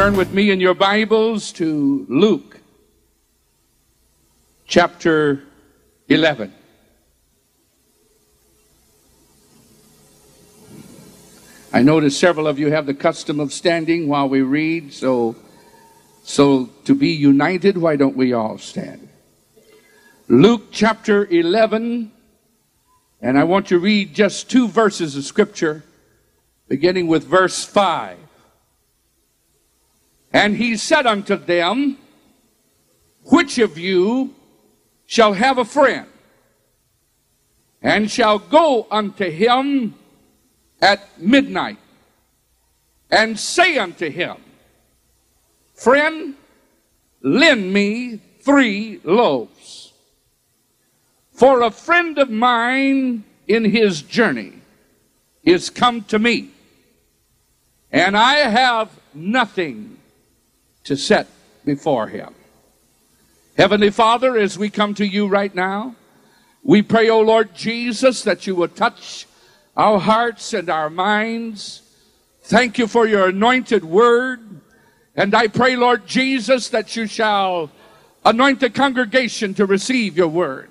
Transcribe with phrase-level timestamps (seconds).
[0.00, 2.58] Turn with me in your Bibles to Luke
[4.66, 5.42] chapter
[6.08, 6.54] 11.
[11.74, 15.36] I notice several of you have the custom of standing while we read, so
[16.24, 19.06] so to be united, why don't we all stand?
[20.28, 22.10] Luke chapter 11,
[23.20, 25.84] and I want to read just two verses of scripture,
[26.68, 28.16] beginning with verse 5.
[30.32, 31.98] And he said unto them,
[33.24, 34.34] Which of you
[35.06, 36.06] shall have a friend,
[37.82, 39.94] and shall go unto him
[40.80, 41.78] at midnight,
[43.10, 44.36] and say unto him,
[45.74, 46.34] Friend,
[47.22, 49.92] lend me three loaves.
[51.32, 54.52] For a friend of mine in his journey
[55.42, 56.50] is come to me,
[57.90, 59.99] and I have nothing
[60.90, 61.28] to set
[61.64, 62.34] before him.
[63.56, 65.94] Heavenly Father, as we come to you right now,
[66.64, 69.28] we pray, O Lord Jesus, that you will touch
[69.76, 71.82] our hearts and our minds.
[72.42, 74.40] Thank you for your anointed word.
[75.14, 77.70] And I pray, Lord Jesus, that you shall
[78.24, 80.70] anoint the congregation to receive your word.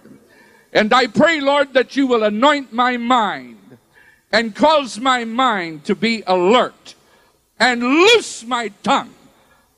[0.73, 3.77] And I pray, Lord, that you will anoint my mind
[4.33, 6.95] and cause my mind to be alert
[7.57, 9.13] and loose my tongue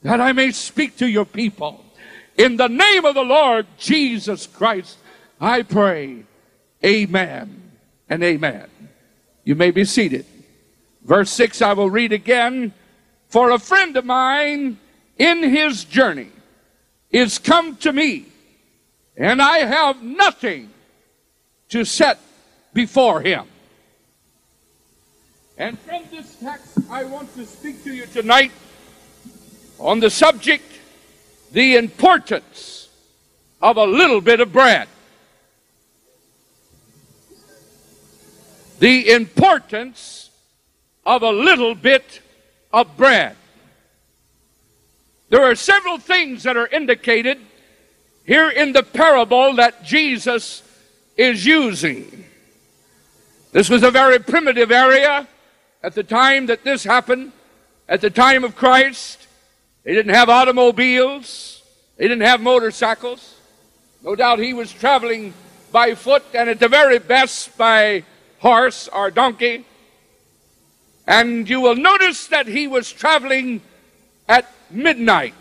[0.04, 1.84] that I may speak to your people.
[2.38, 4.98] In the name of the Lord Jesus Christ,
[5.40, 6.24] I pray.
[6.84, 7.72] Amen
[8.10, 8.68] and amen.
[9.44, 10.26] You may be seated.
[11.04, 12.74] Verse 6, I will read again.
[13.30, 14.78] For a friend of mine
[15.18, 16.30] in his journey
[17.12, 18.26] is come to me,
[19.16, 20.70] and I have nothing
[21.70, 22.20] to set
[22.74, 23.46] before him.
[25.58, 28.52] And from this text, I want to speak to you tonight
[29.82, 30.64] on the subject,
[31.52, 32.90] the importance
[33.62, 34.88] of a little bit of bread.
[38.80, 40.30] The importance
[41.06, 42.22] of a little bit
[42.72, 43.36] of bread.
[45.30, 47.40] There are several things that are indicated
[48.26, 50.64] here in the parable that Jesus
[51.18, 52.26] is using.
[53.52, 55.28] This was a very primitive area
[55.84, 57.32] at the time that this happened,
[57.88, 59.28] at the time of Christ.
[59.84, 61.62] They didn't have automobiles.
[61.98, 63.36] They didn't have motorcycles.
[64.04, 65.34] No doubt he was traveling
[65.72, 68.04] by foot and at the very best by
[68.40, 69.66] horse or donkey.
[71.08, 73.62] And you will notice that he was traveling
[74.28, 75.34] at midnight.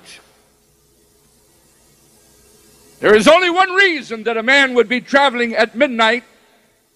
[3.01, 6.25] There is only one reason that a man would be traveling at midnight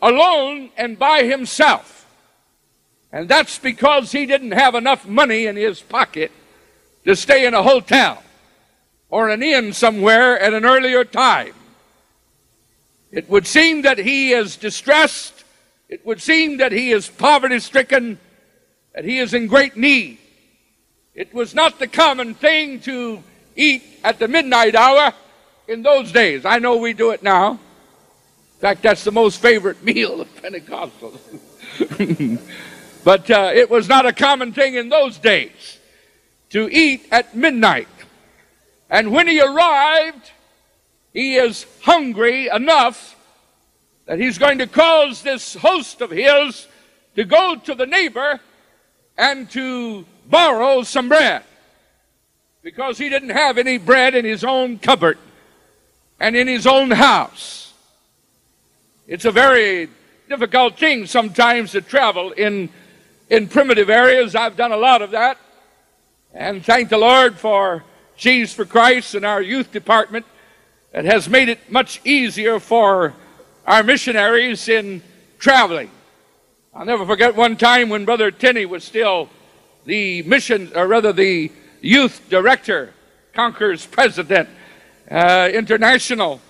[0.02, 2.06] alone and by himself.
[3.10, 6.30] And that's because he didn't have enough money in his pocket
[7.04, 8.22] to stay in a hotel
[9.10, 11.54] or an inn somewhere at an earlier time.
[13.12, 15.44] It would seem that he is distressed.
[15.88, 18.18] It would seem that he is poverty stricken,
[18.94, 20.18] that he is in great need.
[21.14, 23.22] It was not the common thing to
[23.54, 25.12] eat at the midnight hour
[25.68, 26.44] in those days.
[26.44, 27.52] I know we do it now.
[27.52, 31.20] In fact, that's the most favorite meal of Pentecostals.
[33.04, 35.78] but uh, it was not a common thing in those days
[36.54, 37.88] to eat at midnight.
[38.88, 40.30] And when he arrived,
[41.12, 43.16] he is hungry enough
[44.06, 46.68] that he's going to cause this host of his
[47.16, 48.38] to go to the neighbor
[49.18, 51.42] and to borrow some bread
[52.62, 55.18] because he didn't have any bread in his own cupboard
[56.20, 57.72] and in his own house.
[59.08, 59.88] It's a very
[60.28, 62.68] difficult thing sometimes to travel in,
[63.28, 64.36] in primitive areas.
[64.36, 65.36] I've done a lot of that.
[66.36, 67.84] And thank the Lord for
[68.16, 70.26] Sheaves for Christ and our youth department
[70.90, 73.14] that has made it much easier for
[73.64, 75.00] our missionaries in
[75.38, 75.92] traveling.
[76.74, 79.28] I'll never forget one time when Brother Tenney was still
[79.84, 82.92] the mission, or rather the youth director,
[83.32, 84.48] Conquerors president,
[85.08, 86.40] uh, international,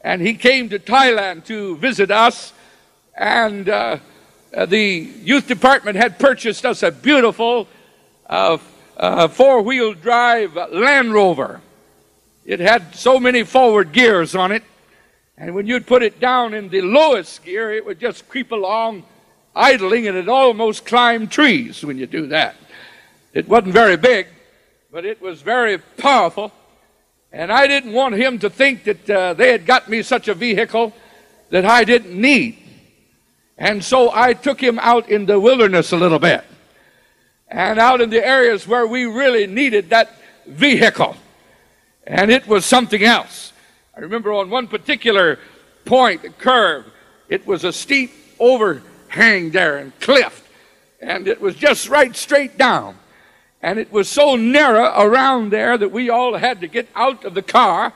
[0.00, 2.54] and he came to Thailand to visit us,
[3.14, 3.98] and uh
[4.66, 7.68] the youth department had purchased us a beautiful
[8.30, 8.56] uh,
[8.96, 11.60] uh, four wheel drive Land Rover.
[12.44, 14.62] It had so many forward gears on it,
[15.36, 19.04] and when you'd put it down in the lowest gear, it would just creep along
[19.54, 22.56] idling, and it almost climbed trees when you do that.
[23.32, 24.28] It wasn't very big,
[24.92, 26.52] but it was very powerful.
[27.32, 30.34] And I didn't want him to think that uh, they had got me such a
[30.34, 30.94] vehicle
[31.50, 32.62] that I didn't need.
[33.58, 36.44] And so I took him out in the wilderness a little bit.
[37.48, 40.12] And out in the areas where we really needed that
[40.46, 41.16] vehicle.
[42.06, 43.52] And it was something else.
[43.96, 45.38] I remember on one particular
[45.84, 46.84] point, a curve,
[47.28, 50.48] it was a steep overhang there and cliff,
[51.00, 52.96] and it was just right straight down.
[53.62, 57.34] And it was so narrow around there that we all had to get out of
[57.34, 57.92] the car,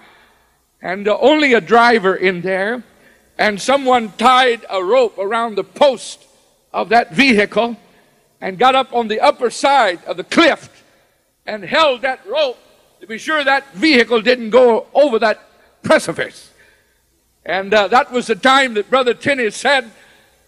[0.80, 2.82] and uh, only a driver in there,
[3.38, 6.24] and someone tied a rope around the post
[6.72, 7.76] of that vehicle
[8.40, 10.84] and got up on the upper side of the cliff
[11.46, 12.58] and held that rope
[13.00, 15.42] to be sure that vehicle didn't go over that
[15.82, 16.50] precipice.
[17.44, 19.90] And uh, that was the time that Brother Tenney said,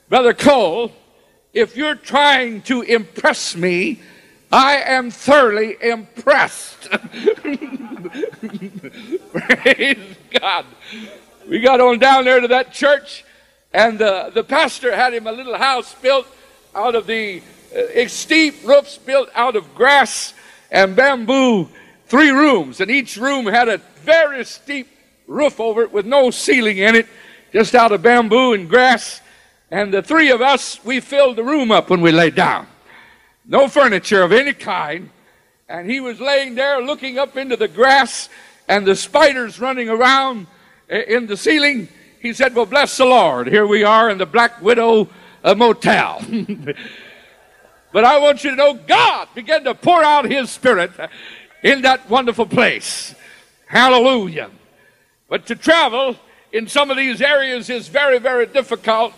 [0.08, 0.92] Brother Cole,
[1.52, 4.00] if you're trying to impress me,
[4.50, 6.90] I am thoroughly impressed.
[9.32, 10.66] Praise God.
[11.48, 13.24] We got on down there to that church,
[13.72, 16.26] and uh, the pastor had him a little house built
[16.74, 17.42] out of the
[18.08, 20.34] steep roofs built out of grass
[20.70, 21.69] and bamboo,
[22.06, 24.88] three rooms, and each room had a very steep
[25.26, 27.06] roof over it with no ceiling in it,
[27.52, 29.20] just out of bamboo and grass.
[29.70, 32.66] And the three of us, we filled the room up when we laid down.
[33.46, 35.10] No furniture of any kind.
[35.68, 38.28] And he was laying there looking up into the grass
[38.68, 40.46] and the spiders running around
[40.88, 41.88] in the ceiling.
[42.20, 43.48] He said, Well, bless the Lord.
[43.48, 45.08] Here we are in the Black Widow
[45.42, 46.22] uh, Motel.
[47.92, 50.92] but I want you to know God began to pour out His Spirit
[51.62, 53.14] in that wonderful place.
[53.66, 54.50] Hallelujah.
[55.28, 56.16] But to travel
[56.52, 59.12] in some of these areas is very, very difficult.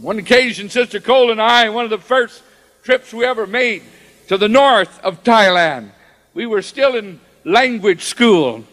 [0.00, 2.42] One occasion, Sister Cole and I, one of the first
[2.82, 3.82] trips we ever made
[4.28, 5.90] to the north of Thailand,
[6.34, 8.64] we were still in language school.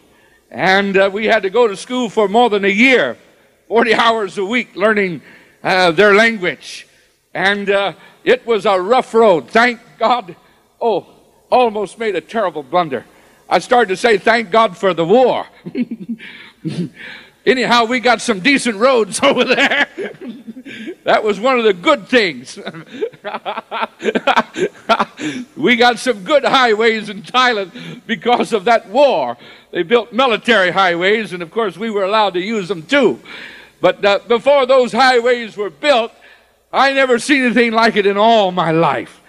[0.49, 3.17] And uh, we had to go to school for more than a year,
[3.67, 5.21] 40 hours a week, learning
[5.63, 6.87] uh, their language.
[7.33, 7.93] And uh,
[8.23, 9.49] it was a rough road.
[9.49, 10.35] Thank God.
[10.79, 11.07] Oh,
[11.49, 13.05] almost made a terrible blunder.
[13.49, 15.45] I started to say, thank God for the war.
[17.45, 19.87] Anyhow, we got some decent roads over there.
[21.03, 22.57] that was one of the good things.
[25.57, 29.37] we got some good highways in Thailand because of that war.
[29.71, 33.19] They built military highways, and of course, we were allowed to use them too.
[33.81, 36.13] But uh, before those highways were built,
[36.75, 39.21] I never seen anything like it in all my life.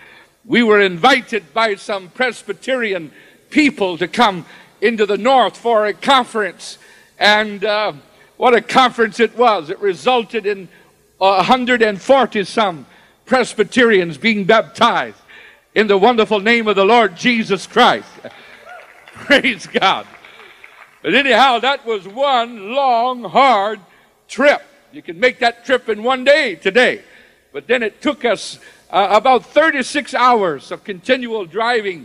[0.47, 3.13] We were invited by some Presbyterian
[3.51, 4.47] people to come
[4.81, 6.79] into the north for a conference
[7.19, 7.93] and uh,
[8.39, 9.69] what a conference it was.
[9.69, 10.71] It resulted in
[11.19, 12.87] 140 some
[13.27, 15.19] Presbyterians being baptized
[15.75, 18.09] in the wonderful name of the Lord Jesus Christ.
[19.13, 20.07] Praise God.
[21.03, 23.81] But anyhow, that was one long, hard
[24.29, 24.63] trip.
[24.93, 27.03] You can make that trip in one day today.
[27.55, 28.59] But then it took us
[28.91, 32.05] uh, about 36 hours of continual driving.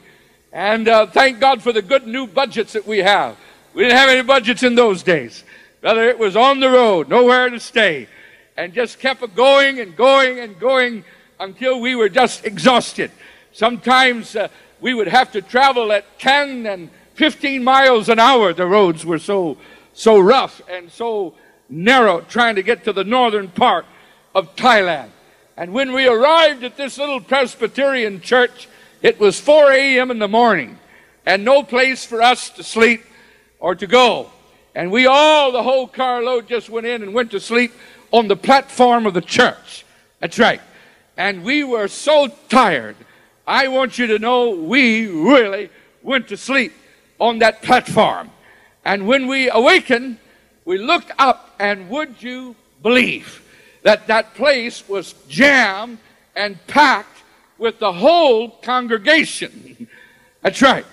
[0.53, 3.35] And uh, thank God for the good new budgets that we have.
[3.73, 5.43] We didn't have any budgets in those days.
[5.81, 8.07] Rather, it was on the road, nowhere to stay.
[8.57, 11.03] And just kept going and going and going
[11.39, 13.09] until we were just exhausted.
[13.51, 14.49] Sometimes uh,
[14.79, 18.53] we would have to travel at 10 and 15 miles an hour.
[18.53, 19.57] The roads were so,
[19.93, 21.33] so rough and so
[21.69, 23.87] narrow trying to get to the northern part
[24.35, 25.09] of Thailand.
[25.59, 28.69] And when we arrived at this little Presbyterian church,
[29.01, 30.09] it was 4 a.m.
[30.09, 30.79] in the morning
[31.25, 33.03] and no place for us to sleep
[33.59, 34.31] or to go.
[34.73, 37.73] And we all, the whole carload, just went in and went to sleep
[38.11, 39.85] on the platform of the church.
[40.21, 40.61] That's right.
[41.17, 42.95] And we were so tired.
[43.45, 45.69] I want you to know we really
[46.01, 46.71] went to sleep
[47.19, 48.31] on that platform.
[48.85, 50.19] And when we awakened,
[50.63, 53.41] we looked up, and would you believe
[53.83, 55.99] that that place was jammed
[56.35, 57.23] and packed
[57.57, 59.87] with the whole congregation?
[60.41, 60.85] That's right.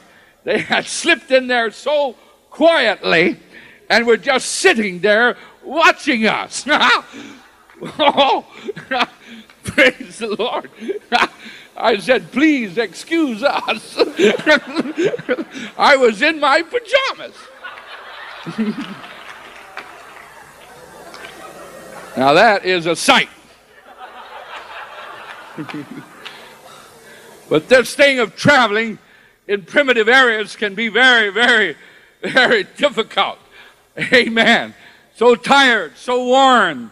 [0.45, 2.17] They had slipped in there so
[2.51, 3.39] quietly
[3.89, 6.65] and were just sitting there watching us.
[7.99, 8.47] oh,
[9.65, 10.71] praise the Lord.
[11.77, 13.97] I said, please excuse us.
[15.77, 17.35] I was in my pajamas.
[22.17, 23.29] Now that is a sight.
[27.49, 28.99] but this thing of traveling
[29.49, 31.77] in primitive areas can be very, very
[32.23, 33.39] very difficult.
[33.99, 34.75] Amen.
[35.15, 36.91] So tired, so worn,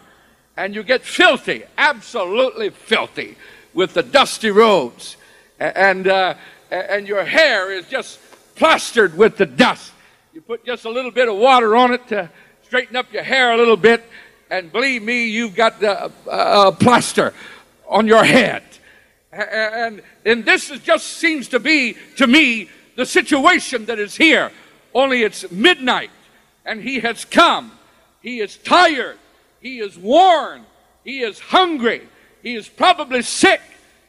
[0.57, 3.37] and you get filthy, absolutely filthy,
[3.75, 5.17] with the dusty roads,
[5.59, 6.35] and uh,
[6.71, 8.19] and your hair is just
[8.55, 9.93] plastered with the dust.
[10.33, 12.31] You put just a little bit of water on it to
[12.63, 14.03] straighten up your hair a little bit,
[14.51, 17.33] and believe me, you've got the uh, uh plaster
[17.89, 18.63] on your head.
[19.33, 24.53] And, and this is just seems to be, to me, the situation that is here.
[24.95, 26.11] Only it's midnight,
[26.65, 27.73] and he has come.
[28.23, 29.19] He is tired.
[29.61, 30.65] He is worn.
[31.03, 32.03] He is hungry.
[32.43, 33.61] He is probably sick.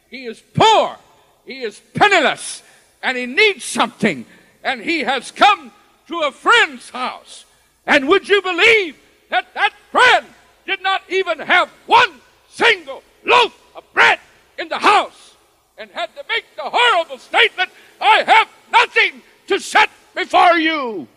[0.09, 0.97] He is poor.
[1.45, 2.61] He is penniless.
[3.01, 4.25] And he needs something.
[4.63, 5.71] And he has come
[6.07, 7.45] to a friend's house.
[7.87, 8.95] And would you believe
[9.29, 10.25] that that friend
[10.65, 14.19] did not even have one single loaf of bread
[14.57, 15.35] in the house
[15.77, 21.07] and had to make the horrible statement, I have nothing to set before you.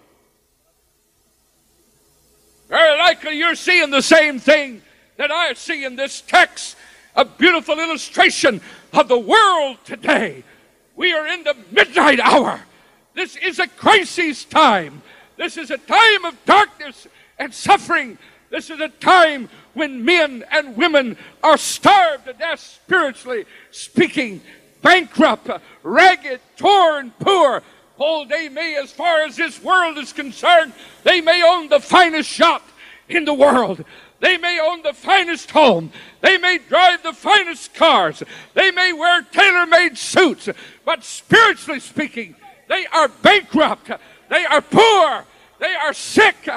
[2.69, 4.83] Very likely you're seeing the same thing
[5.17, 6.77] that I see in this text.
[7.17, 8.61] A beautiful illustration
[8.93, 10.45] of the world today.
[10.95, 12.61] We are in the midnight hour.
[13.15, 15.03] This is a crisis time.
[15.37, 18.18] This is a time of darkness and suffering.
[18.50, 24.40] This is a time when men and women are starved to death spiritually speaking,
[24.83, 25.50] bankrupt,
[25.83, 27.62] ragged, torn, poor.
[28.00, 32.28] Oh, they may, as far as this world is concerned, they may own the finest
[32.28, 32.62] shop
[33.09, 33.85] in the world.
[34.21, 35.92] They may own the finest home.
[36.21, 38.23] They may drive the finest cars.
[38.54, 40.49] They may wear tailor made suits.
[40.85, 42.35] But spiritually speaking,
[42.68, 43.90] they are bankrupt.
[44.28, 45.25] They are poor.
[45.61, 46.49] They are sick.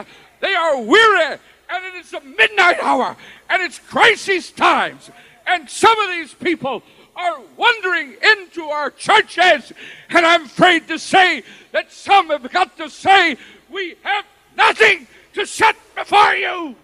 [0.42, 1.38] They are weary.
[1.70, 3.16] And it is the midnight hour.
[3.50, 5.10] And it's crisis times.
[5.48, 6.84] And some of these people
[7.16, 9.72] are wandering into our churches.
[10.10, 13.38] And I'm afraid to say that some have got to say,
[13.70, 14.26] We have
[14.58, 16.76] nothing to set before you.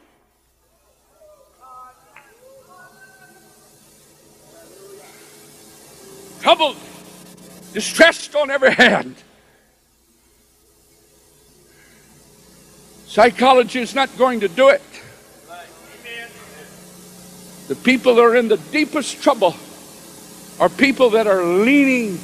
[6.42, 6.78] Troubled,
[7.74, 9.16] distressed on every hand.
[13.08, 14.82] Psychology is not going to do it.
[17.70, 19.56] The people that are in the deepest trouble
[20.60, 22.20] are people that are leaning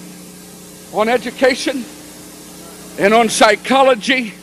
[0.94, 1.86] on education
[3.00, 4.34] and on psychology.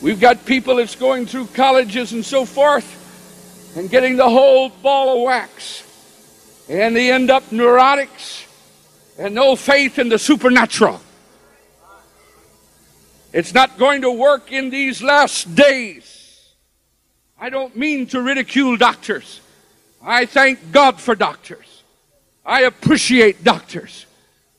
[0.00, 5.16] We've got people that's going through colleges and so forth and getting the whole ball
[5.16, 5.82] of wax.
[6.68, 8.46] And they end up neurotics
[9.18, 11.00] and no faith in the supernatural.
[13.34, 16.54] It's not going to work in these last days.
[17.36, 19.40] I don't mean to ridicule doctors.
[20.00, 21.82] I thank God for doctors.
[22.46, 24.06] I appreciate doctors.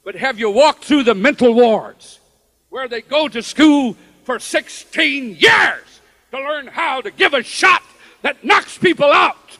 [0.04, 2.20] But have you walked through the mental wards
[2.68, 6.02] where they go to school for 16 years
[6.32, 7.82] to learn how to give a shot
[8.24, 9.58] that knocks people out?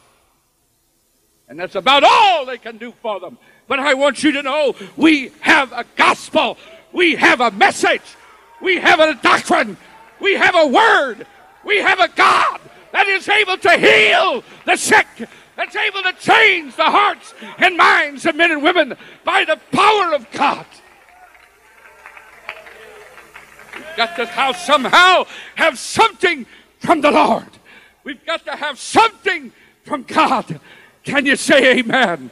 [1.48, 3.38] And that's about all they can do for them.
[3.70, 6.58] But I want you to know we have a gospel.
[6.92, 8.02] We have a message.
[8.62, 9.78] We have a doctrine.
[10.20, 11.28] We have a word.
[11.64, 15.08] We have a God that is able to heal the sick
[15.56, 20.14] that's able to change the hearts and minds of men and women by the power
[20.14, 20.66] of God.
[23.74, 26.46] We've got to have somehow have something
[26.80, 27.50] from the Lord.
[28.04, 29.52] We've got to have something
[29.84, 30.60] from God.
[31.04, 32.30] Can you say amen?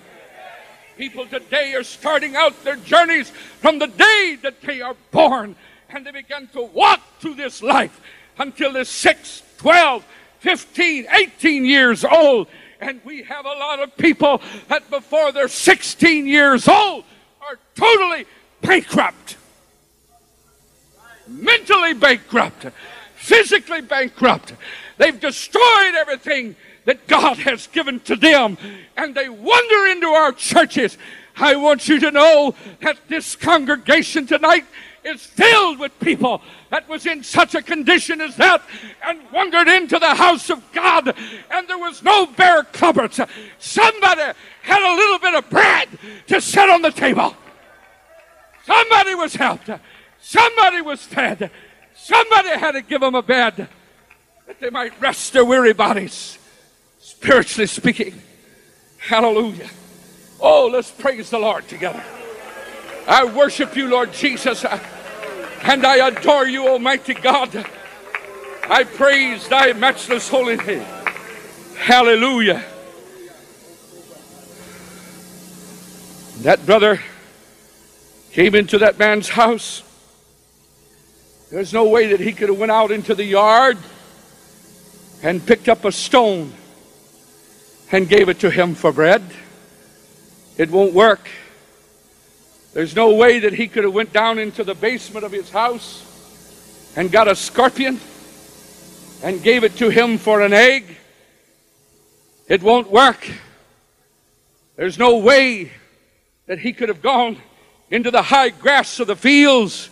[0.98, 5.56] People today are starting out their journeys from the day that they are born
[5.94, 8.02] and they begin to walk through this life
[8.38, 10.06] until they're 6, 12,
[10.40, 12.48] 15, 18 years old
[12.84, 17.06] and we have a lot of people that before they're 16 years old
[17.42, 18.26] are totally
[18.62, 19.38] bankrupt.
[21.28, 22.68] Mentally bankrupt.
[23.16, 24.54] Physically bankrupt.
[24.98, 28.58] They've destroyed everything that God has given to them.
[28.98, 30.98] And they wander into our churches.
[31.38, 34.66] I want you to know that this congregation tonight
[35.06, 38.62] is filled with people that was in such a condition as that
[39.06, 41.14] and wandered into the house of God
[41.52, 43.20] and there was no bare cupboards.
[43.60, 45.90] Somebody had a little bit of bread
[46.28, 47.36] to set on the table.
[48.66, 49.70] Somebody was helped.
[50.22, 51.52] Somebody was fed.
[51.96, 53.68] Somebody had to give them a bed
[54.48, 56.38] that they might rest their weary bodies,
[57.00, 58.22] spiritually speaking.
[58.98, 59.70] Hallelujah.
[60.40, 62.04] Oh, let's praise the Lord together.
[63.08, 64.66] I worship you, Lord Jesus.
[65.64, 67.66] And I adore you, Almighty God.
[68.70, 70.86] I praise thy matchless holy name.
[71.78, 72.64] Hallelujah.
[76.42, 77.00] That brother
[78.32, 79.84] came into that man's house.
[81.50, 83.78] There's no way that he could have went out into the yard
[85.22, 86.52] and picked up a stone
[87.92, 89.24] and gave it to him for bread.
[90.58, 91.30] It won't work.
[92.74, 96.04] There's no way that he could have went down into the basement of his house
[96.96, 98.00] and got a scorpion
[99.24, 100.98] and gave it to him for an egg.
[102.48, 103.30] It won't work.
[104.76, 105.72] There's no way
[106.48, 107.38] that he could have gone
[107.92, 109.90] into the high grass of the fields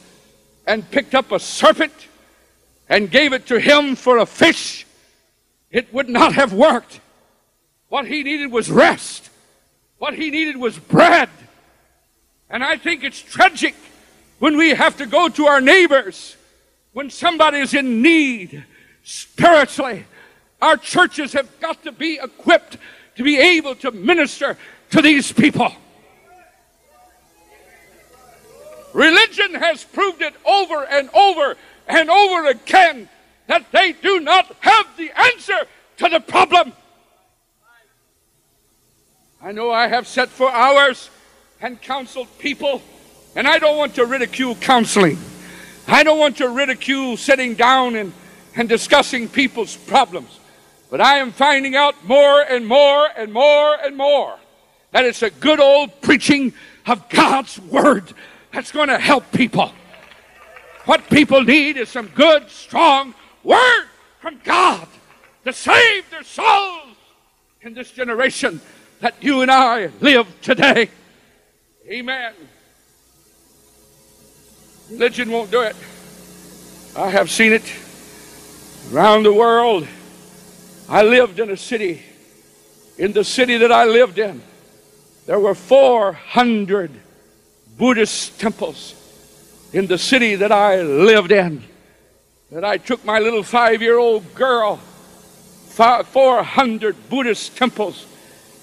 [0.66, 1.94] and picked up a serpent
[2.90, 4.86] and gave it to him for a fish,
[5.70, 7.00] it would not have worked.
[7.90, 9.30] What he needed was rest.
[9.98, 11.30] What he needed was bread.
[12.52, 13.74] And I think it's tragic
[14.40, 16.36] when we have to go to our neighbors
[16.92, 18.66] when somebody is in need
[19.04, 20.06] spiritually.
[20.62, 22.78] Our churches have got to be equipped
[23.16, 24.58] to be able to minister
[24.90, 25.72] to these people.
[28.94, 31.56] Religion has proved it over and over
[31.88, 33.08] and over again
[33.48, 35.58] that they do not have the answer
[35.98, 36.74] to the problem.
[39.42, 41.10] I know I have sat for hours
[41.62, 42.82] and counseled people,
[43.36, 45.18] and I don't want to ridicule counseling.
[45.88, 48.14] I don't want to ridicule sitting down and,
[48.56, 50.40] and discussing people's problems.
[50.90, 54.38] But I am finding out more and more and more and more
[54.92, 56.54] that it's a good old preaching
[56.86, 58.12] of God's Word
[58.52, 59.72] that's going to help people.
[60.86, 63.14] What people need is some good, strong
[63.44, 63.86] Word
[64.20, 64.88] from God
[65.46, 66.96] to save their souls
[67.62, 68.60] in this generation
[69.00, 70.90] that you and I live today.
[71.90, 72.34] Amen.
[74.92, 75.76] Religion won't do it.
[76.96, 77.64] I have seen it
[78.94, 79.88] around the world.
[80.88, 82.04] I lived in a city.
[82.98, 84.44] In the city that I lived in,
[85.26, 86.92] there were 400
[87.78, 88.94] Buddhist temples.
[89.74, 91.64] In the city that I lived in,
[92.52, 98.06] that I took my little five year old girl, 400 Buddhist temples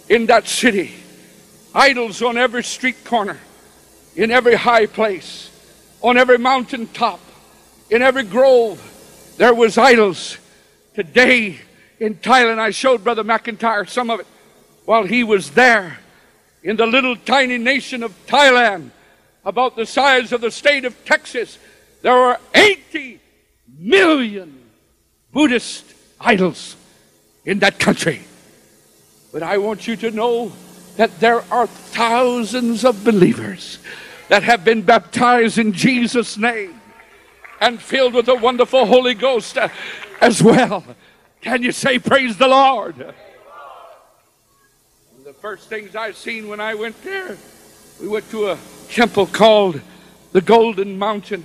[0.08, 0.94] in that city.
[1.78, 3.38] Idols on every street corner,
[4.16, 5.49] in every high place,
[6.02, 7.20] on every mountain top,
[7.88, 8.82] in every grove.
[9.37, 10.38] There was idols.
[10.94, 11.61] Today
[12.00, 14.26] in Thailand, I showed Brother McIntyre some of it
[14.87, 16.00] while he was there
[16.64, 18.91] in the little tiny nation of Thailand,
[19.45, 21.60] about the size of the state of Texas.
[22.02, 23.21] There were 80
[23.78, 24.69] million
[25.30, 25.84] Buddhist
[26.21, 26.75] idols
[27.45, 28.23] in that country.
[29.32, 30.50] But I want you to know
[30.99, 33.78] that there are thousands of believers
[34.28, 36.80] that have been baptized in Jesus' name
[37.61, 39.69] and filled with the wonderful Holy Ghost uh,
[40.21, 40.84] as well.
[41.41, 42.97] Can you say, Praise the Lord?
[42.99, 43.15] One
[45.19, 47.37] of the first things I seen when I went there,
[48.00, 48.58] we went to a
[48.89, 49.80] temple called
[50.32, 51.45] the Golden Mountain.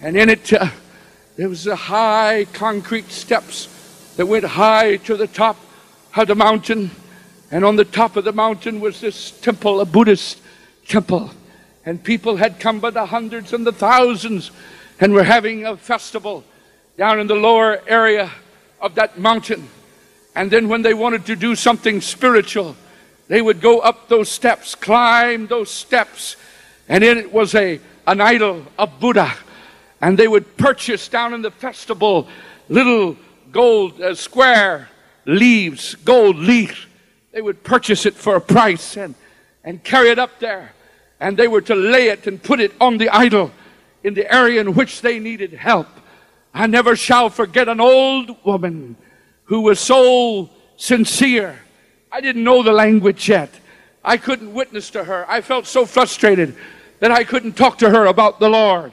[0.00, 0.68] And in it, uh,
[1.36, 5.56] there was a high concrete steps that went high to the top
[6.14, 6.92] of the mountain.
[7.50, 10.40] And on the top of the mountain was this temple, a Buddhist
[10.86, 11.30] temple.
[11.84, 14.50] And people had come by the hundreds and the thousands
[15.00, 16.44] and were having a festival
[16.96, 18.30] down in the lower area
[18.80, 19.68] of that mountain.
[20.34, 22.76] And then when they wanted to do something spiritual,
[23.28, 26.36] they would go up those steps, climb those steps,
[26.88, 29.34] and in it was a an idol of Buddha.
[30.00, 32.28] And they would purchase down in the festival
[32.68, 33.16] little
[33.50, 34.88] gold uh, square
[35.24, 36.86] leaves, gold leaf.
[37.36, 39.14] They would purchase it for a price and,
[39.62, 40.72] and carry it up there.
[41.20, 43.52] And they were to lay it and put it on the idol
[44.02, 45.86] in the area in which they needed help.
[46.54, 48.96] I never shall forget an old woman
[49.44, 51.60] who was so sincere.
[52.10, 53.50] I didn't know the language yet.
[54.02, 55.26] I couldn't witness to her.
[55.28, 56.56] I felt so frustrated
[57.00, 58.92] that I couldn't talk to her about the Lord.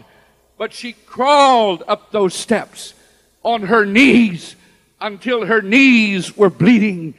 [0.58, 2.93] But she crawled up those steps
[3.41, 4.58] on her knees
[4.99, 7.13] until her knees were bleeding,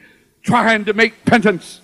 [0.45, 1.81] trying to make penance,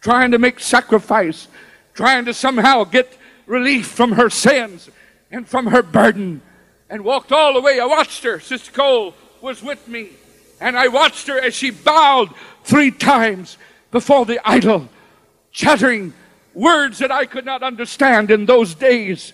[0.00, 1.46] trying to make sacrifice,
[1.94, 4.90] trying to somehow get relief from her sins
[5.30, 6.40] and from her burden,
[6.90, 7.78] and walked all the way.
[7.78, 8.40] I watched her.
[8.40, 10.08] Sister Cole was with me,
[10.60, 12.30] and I watched her as she bowed
[12.64, 13.58] three times
[13.90, 14.88] before the idol,
[15.52, 16.14] chattering
[16.54, 19.32] words that I could not understand in those days.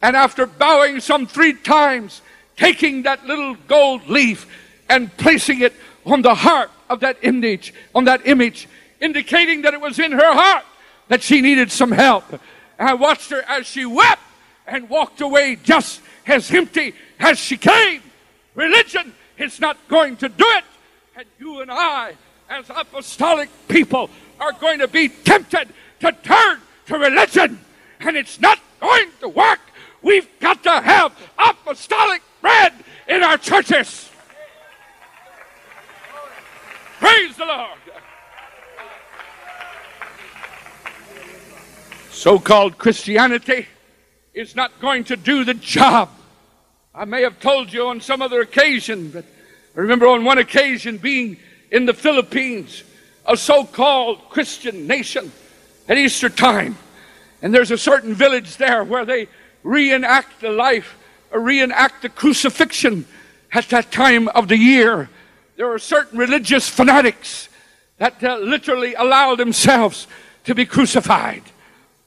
[0.00, 2.22] And after bowing some three times,
[2.56, 4.46] taking that little gold leaf
[4.88, 5.72] and placing it
[6.04, 8.68] on the heart of that image, on that image,
[9.00, 10.64] indicating that it was in her heart
[11.08, 12.24] that she needed some help.
[12.78, 14.22] I watched her as she wept
[14.66, 18.02] and walked away just as empty as she came.
[18.54, 20.64] Religion is not going to do it.
[21.16, 22.14] And you and I,
[22.48, 25.68] as apostolic people, are going to be tempted
[26.00, 27.60] to turn to religion.
[28.00, 29.60] And it's not going to work.
[30.02, 32.72] We've got to have apostolic bread
[33.08, 34.10] in our churches.
[36.98, 37.78] Praise the Lord.
[42.10, 43.66] So called Christianity
[44.32, 46.10] is not going to do the job.
[46.94, 49.24] I may have told you on some other occasion, but
[49.76, 51.36] I remember on one occasion being
[51.70, 52.82] in the Philippines,
[53.26, 55.30] a so called Christian nation
[55.88, 56.78] at Easter time.
[57.42, 59.28] And there's a certain village there where they
[59.62, 60.96] reenact the life,
[61.30, 63.04] reenact the crucifixion
[63.52, 65.10] at that time of the year.
[65.56, 67.48] There are certain religious fanatics
[67.96, 70.06] that uh, literally allow themselves
[70.44, 71.42] to be crucified.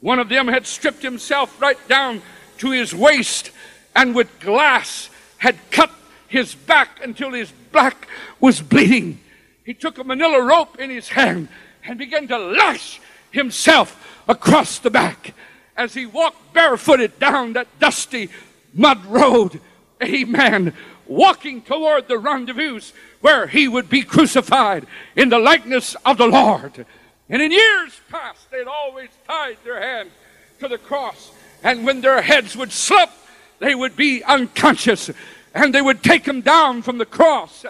[0.01, 2.21] One of them had stripped himself right down
[2.59, 3.49] to his waist
[3.95, 5.09] and with glass
[5.39, 5.91] had cut
[6.27, 8.07] his back until his back
[8.39, 9.19] was bleeding.
[9.65, 11.47] He took a manila rope in his hand
[11.83, 15.33] and began to lash himself across the back
[15.75, 18.29] as he walked barefooted down that dusty
[18.75, 19.59] mud road.
[20.03, 20.73] Amen.
[21.09, 22.81] Walking toward the rendezvous
[23.21, 26.85] where he would be crucified in the likeness of the Lord.
[27.29, 30.11] And in years past, they'd always tied their hands
[30.59, 31.31] to the cross.
[31.63, 33.09] And when their heads would slip,
[33.57, 35.09] they would be unconscious.
[35.55, 37.65] And they would take them down from the cross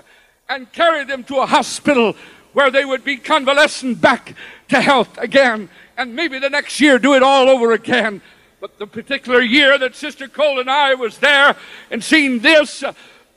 [0.50, 2.18] and carry them to a hospital
[2.52, 4.36] where they would be convalescent back
[4.68, 5.70] to health again.
[5.98, 8.22] And maybe the next year do it all over again.
[8.60, 11.56] But the particular year that Sister Cole and I was there
[11.90, 12.84] and seen this,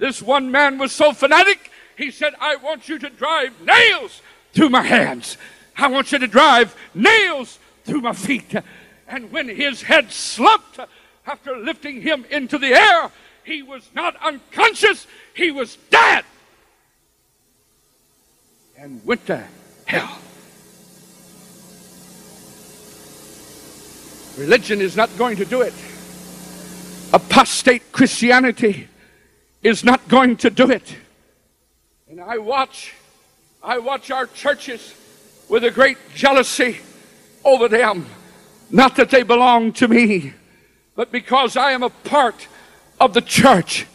[0.02, 4.20] this one man was so fanatic, he said, I want you to drive nails
[4.52, 5.36] through my hands.
[5.76, 8.52] I want you to drive nails through my feet.
[9.06, 10.80] And when his head slumped
[11.24, 13.12] after lifting him into the air,
[13.44, 16.24] he was not unconscious, he was dead.
[18.76, 19.44] And went to
[19.84, 20.18] hell.
[24.36, 25.74] Religion is not going to do it.
[27.12, 28.88] Apostate Christianity
[29.62, 30.96] is not going to do it.
[32.08, 32.94] And I watch,
[33.62, 34.94] I watch our churches
[35.48, 36.78] with a great jealousy
[37.44, 38.06] over them.
[38.70, 40.32] Not that they belong to me,
[40.94, 42.48] but because I am a part
[43.00, 43.86] of the church.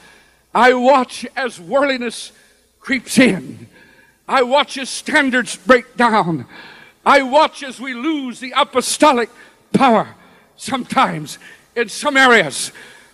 [0.54, 2.32] I watch as worldliness
[2.80, 3.68] creeps in.
[4.28, 6.46] I watch as standards break down.
[7.06, 9.30] I watch as we lose the apostolic
[9.74, 10.16] power
[10.58, 11.40] sometimes
[11.76, 12.72] in some areas.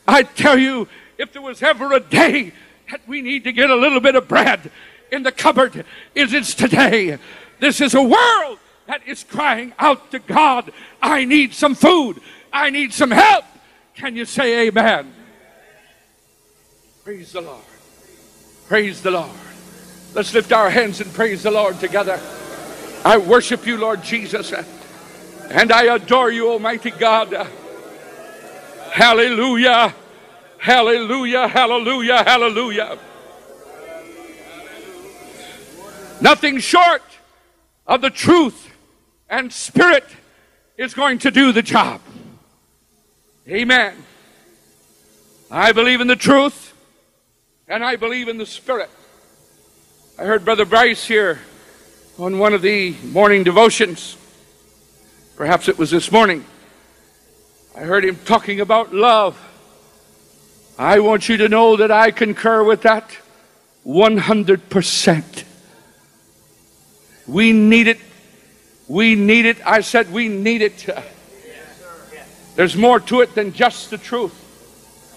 [0.08, 0.88] I tell you,
[1.24, 2.52] if there was ever a day
[2.92, 4.70] that we need to get a little bit of bread
[5.12, 7.18] in the cupboard, is today.
[7.60, 12.20] This is a world that is crying out to God, I need some food.
[12.52, 13.46] I need some help.
[13.96, 15.14] Can you say amen?
[17.04, 17.64] Praise the Lord.
[18.68, 19.32] Praise the Lord.
[20.14, 22.20] Let's lift our hands and praise the Lord together.
[23.06, 24.54] I worship you, Lord Jesus,
[25.50, 27.34] and I adore you, Almighty God.
[28.92, 29.96] Hallelujah.
[30.64, 31.50] Hallelujah.
[31.50, 32.24] Hallelujah.
[32.24, 32.98] Hallelujah.
[36.22, 37.04] Nothing short
[37.86, 38.74] of the truth
[39.30, 40.06] and spirit
[40.78, 42.00] is going to do the job.
[43.46, 44.06] Amen.
[45.52, 46.74] I believe in the truth
[47.68, 48.90] and I believe in the spirit.
[50.18, 51.42] I heard Brother Bryce here
[52.18, 54.16] on one of the morning devotions.
[55.36, 56.46] Perhaps it was this morning.
[57.76, 59.38] I heard him talking about love.
[60.78, 63.16] I want you to know that I concur with that
[63.86, 65.44] 100%.
[67.28, 68.00] We need it.
[68.88, 69.58] We need it.
[69.66, 70.90] I said we need it.
[72.56, 74.40] There's more to it than just the truth.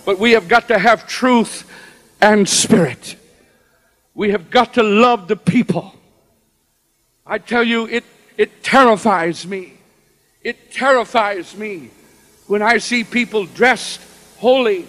[0.05, 1.71] But we have got to have truth
[2.21, 3.17] and spirit.
[4.15, 5.95] We have got to love the people.
[7.27, 8.05] I tell you, it,
[8.37, 9.75] it terrifies me.
[10.43, 11.91] It terrifies me
[12.47, 14.01] when I see people dressed
[14.39, 14.87] holy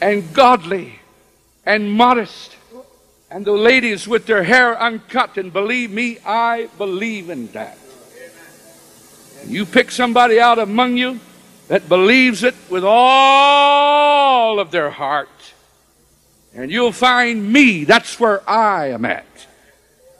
[0.00, 1.00] and godly
[1.64, 2.56] and modest
[3.30, 5.36] and the ladies with their hair uncut.
[5.36, 7.78] And believe me, I believe in that.
[9.46, 11.20] You pick somebody out among you
[11.68, 15.28] that believes it with all of their heart,
[16.54, 17.84] and you'll find me.
[17.84, 19.26] That's where I am at.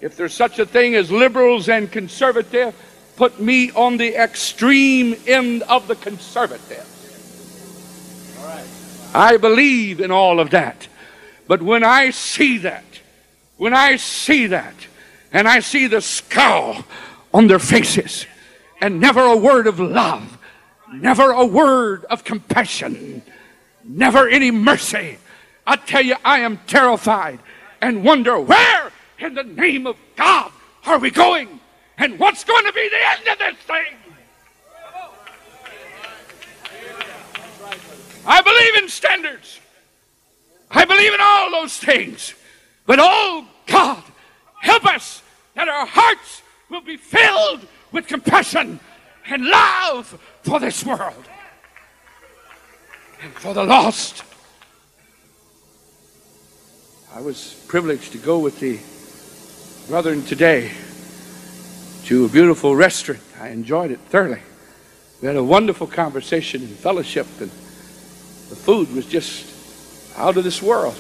[0.01, 2.75] If there's such a thing as liberals and conservative,
[3.17, 6.87] put me on the extreme end of the conservative.
[9.15, 10.89] I believe in all of that.
[11.47, 12.85] But when I see that,
[13.57, 14.75] when I see that,
[15.33, 16.85] and I see the scowl
[17.33, 18.27] on their faces,
[18.81, 20.39] and never a word of love,
[20.93, 23.23] never a word of compassion,
[23.85, 25.19] never any mercy,
[25.67, 27.41] I tell you, I am terrified
[27.81, 30.53] and wonder where in the name of God
[30.87, 31.61] are we going?
[31.99, 34.08] And what's going to be the end of this thing?
[38.29, 39.59] I believe in standards.
[40.71, 42.35] I believe in all those things.
[42.85, 44.03] But oh God,
[44.61, 45.23] help us
[45.55, 48.81] that our hearts will be filled with compassion
[49.31, 51.25] and love for this world
[53.23, 54.23] and for the lost.
[57.15, 58.79] I was privileged to go with the
[59.91, 60.73] brethren today
[62.05, 63.23] to a beautiful restaurant.
[63.41, 64.43] I enjoyed it thoroughly.
[65.23, 67.51] We had a wonderful conversation and fellowship, and
[68.49, 70.97] the food was just out of this world.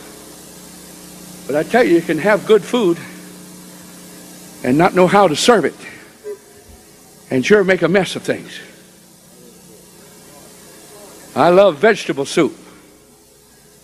[1.46, 2.98] But I tell you, you can have good food
[4.64, 5.74] and not know how to serve it,
[7.30, 8.60] and sure make a mess of things.
[11.36, 12.56] I love vegetable soup,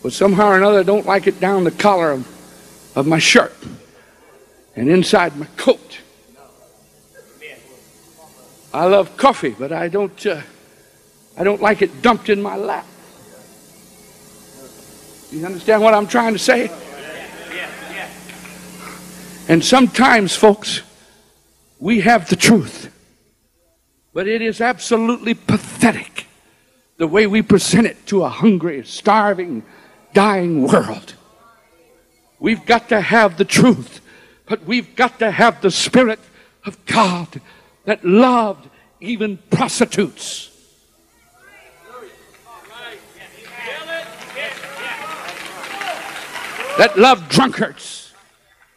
[0.03, 3.55] but somehow or another I don't like it down the collar of, of my shirt
[4.77, 6.01] and inside my coat.
[8.73, 10.41] I love coffee, but I don't, uh,
[11.39, 12.85] I don't like it dumped in my lap.
[15.35, 16.71] You understand what I'm trying to say?
[19.49, 20.83] And sometimes, folks,
[21.81, 22.95] we have the truth,
[24.13, 26.27] but it is absolutely pathetic
[26.99, 29.65] the way we present it to a hungry, starving,
[30.13, 31.15] dying world.
[32.39, 34.01] We've got to have the truth,
[34.47, 36.21] but we've got to have the Spirit
[36.65, 37.41] of God
[37.87, 38.69] that loved
[39.01, 40.54] even prostitutes.
[46.79, 48.13] That loved drunkards,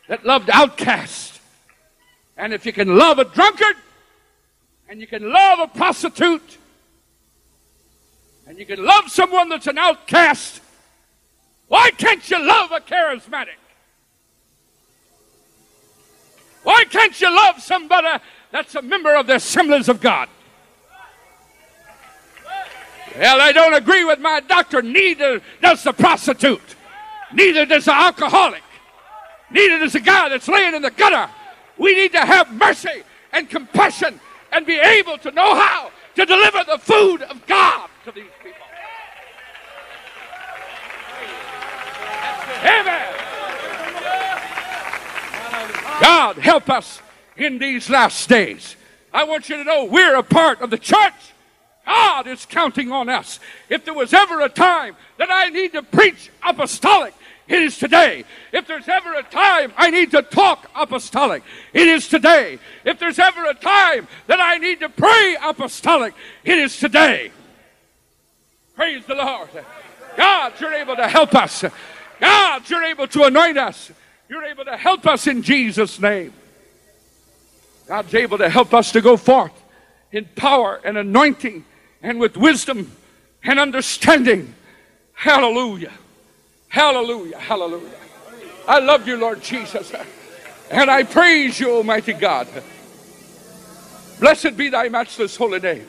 [0.07, 1.39] that loved outcasts.
[2.38, 3.75] And if you can love a drunkard,
[4.88, 6.57] and you can love a prostitute,
[8.47, 10.62] and you can love someone that's an outcast,
[11.67, 13.57] why can't you love a charismatic?
[16.63, 20.29] Why can't you love somebody that's a member of the assemblies of God?
[23.17, 24.81] Well, I don't agree with my doctor.
[24.81, 26.75] Neither does the prostitute.
[27.34, 28.63] Neither does the alcoholic.
[29.50, 31.32] Neither does the guy that's laying in the gutter.
[31.78, 34.20] We need to have mercy and compassion
[34.52, 38.58] and be able to know how to deliver the food of God to these people.
[42.63, 43.13] Amen.
[46.02, 47.02] God help us
[47.36, 48.76] in these last days.
[49.13, 51.13] I want you to know we're a part of the church.
[51.88, 53.39] God is counting on us.
[53.69, 57.13] If there was ever a time that I need to preach apostolic,
[57.47, 58.26] it is today.
[58.52, 62.60] If there's ever a time I need to talk apostolic, it is today.
[62.84, 67.32] If there's ever a time that I need to pray apostolic, it is today.
[68.76, 69.50] Praise the Lord.
[70.17, 71.63] God, you're able to help us.
[72.19, 73.91] God, you're able to anoint us.
[74.28, 76.34] You're able to help us in Jesus' name.
[77.88, 79.54] God's able to help us to go forth
[80.12, 81.63] in power and anointing
[82.01, 82.91] and with wisdom
[83.43, 84.53] and understanding.
[85.13, 85.93] Hallelujah.
[86.69, 87.38] Hallelujah.
[87.39, 87.99] Hallelujah.
[88.67, 89.91] I love you, Lord Jesus.
[90.69, 92.47] And I praise you, Almighty God.
[94.19, 95.88] Blessed be thy matchless holy name.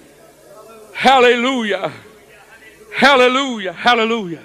[0.95, 1.93] Hallelujah.
[2.95, 3.73] Hallelujah.
[3.73, 4.43] Hallelujah.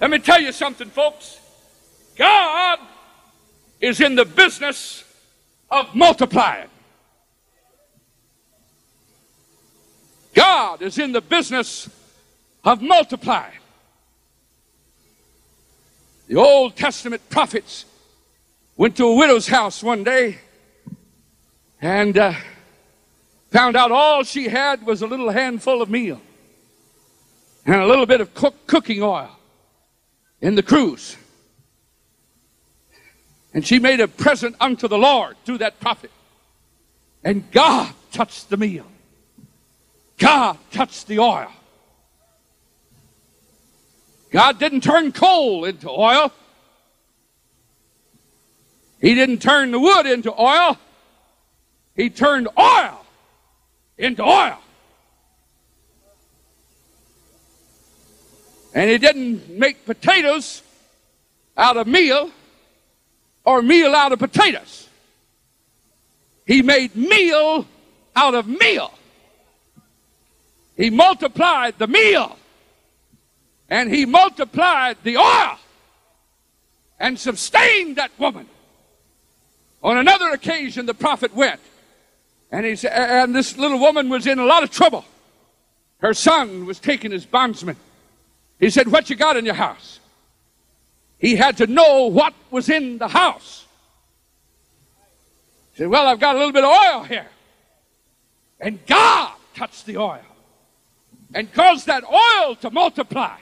[0.00, 1.38] Let me tell you something, folks.
[2.16, 2.78] God
[3.80, 5.04] is in the business
[5.70, 6.68] of multiplying.
[10.36, 11.88] God is in the business
[12.62, 13.58] of multiplying.
[16.28, 17.86] The Old Testament prophets
[18.76, 20.36] went to a widow's house one day
[21.80, 22.34] and uh,
[23.50, 26.20] found out all she had was a little handful of meal
[27.64, 29.30] and a little bit of cook- cooking oil
[30.42, 31.16] in the cruse.
[33.54, 36.10] And she made a present unto the Lord through that prophet.
[37.24, 38.84] And God touched the meal.
[40.18, 41.50] God touched the oil.
[44.30, 46.32] God didn't turn coal into oil.
[49.00, 50.78] He didn't turn the wood into oil.
[51.94, 53.04] He turned oil
[53.96, 54.58] into oil.
[58.74, 60.62] And he didn't make potatoes
[61.56, 62.30] out of meal
[63.44, 64.88] or meal out of potatoes.
[66.46, 67.66] He made meal
[68.14, 68.92] out of meal.
[70.76, 72.38] He multiplied the meal
[73.68, 75.58] and he multiplied the oil
[77.00, 78.46] and sustained that woman.
[79.82, 81.60] On another occasion, the prophet went
[82.52, 85.04] and, he said, and this little woman was in a lot of trouble.
[85.98, 87.76] Her son was taken as bondsman.
[88.60, 89.98] He said, What you got in your house?
[91.18, 93.64] He had to know what was in the house.
[95.72, 97.26] He said, Well, I've got a little bit of oil here.
[98.60, 100.20] And God touched the oil
[101.34, 103.36] and caused that oil to multiply.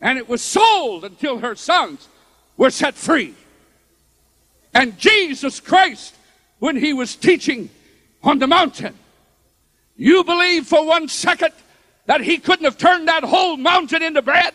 [0.00, 2.08] And it was sold until her sons
[2.56, 3.34] were set free.
[4.74, 6.14] And Jesus Christ,
[6.58, 7.70] when he was teaching
[8.22, 8.94] on the mountain,
[9.96, 11.52] you believe for one second
[12.06, 14.52] that he couldn't have turned that whole mountain into bread?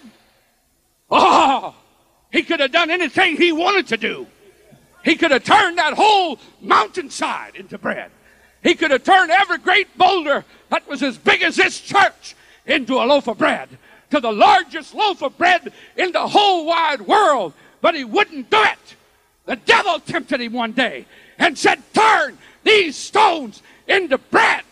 [1.10, 1.74] Oh,
[2.32, 4.28] he could have done anything he wanted to do.
[5.04, 8.12] He could have turned that whole mountainside into bread.
[8.64, 12.96] He could have turned every great boulder that was as big as this church into
[12.96, 13.70] a loaf of bread,
[14.12, 18.62] to the largest loaf of bread in the whole wide world, but he wouldn't do
[18.62, 18.96] it.
[19.46, 21.06] The devil tempted him one day
[21.38, 24.64] and said, Turn these stones into bread.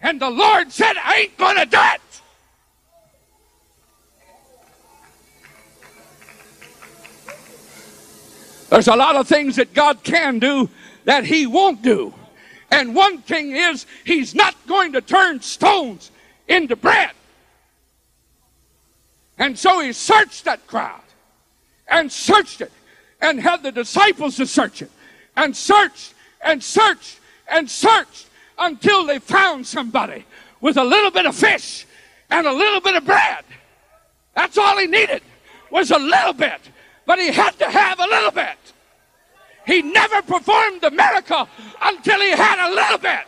[0.00, 2.00] And the Lord said, I ain't going to do it.
[8.70, 10.70] There's a lot of things that God can do
[11.04, 12.14] that He won't do.
[12.72, 16.10] And one thing is, He's not going to turn stones
[16.48, 17.12] into bread.
[19.38, 21.02] And so He searched that crowd
[21.86, 22.72] and searched it
[23.20, 24.90] and had the disciples to search it
[25.36, 28.26] and searched and searched and searched
[28.58, 30.24] until they found somebody
[30.62, 31.86] with a little bit of fish
[32.30, 33.44] and a little bit of bread.
[34.34, 35.22] That's all he needed
[35.70, 36.60] was a little bit,
[37.04, 38.71] but he had to have a little bit.
[39.66, 41.48] He never performed the miracle
[41.80, 43.20] until he had a little bit.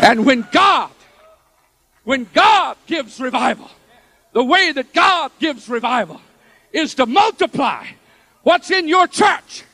[0.00, 0.90] And when God,
[2.04, 3.70] when God gives revival,
[4.32, 6.20] the way that God gives revival
[6.72, 7.86] is to multiply
[8.42, 9.64] what's in your church.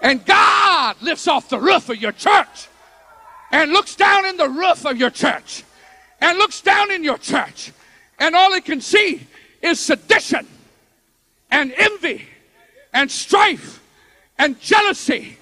[0.00, 2.68] And God lifts off the roof of your church
[3.56, 5.64] and looks down in the roof of your church
[6.20, 7.72] and looks down in your church,
[8.18, 9.26] and all he can see
[9.62, 10.46] is sedition
[11.50, 12.22] and envy
[12.92, 13.82] and strife
[14.36, 15.38] and jealousy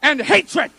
[0.00, 0.70] and hatred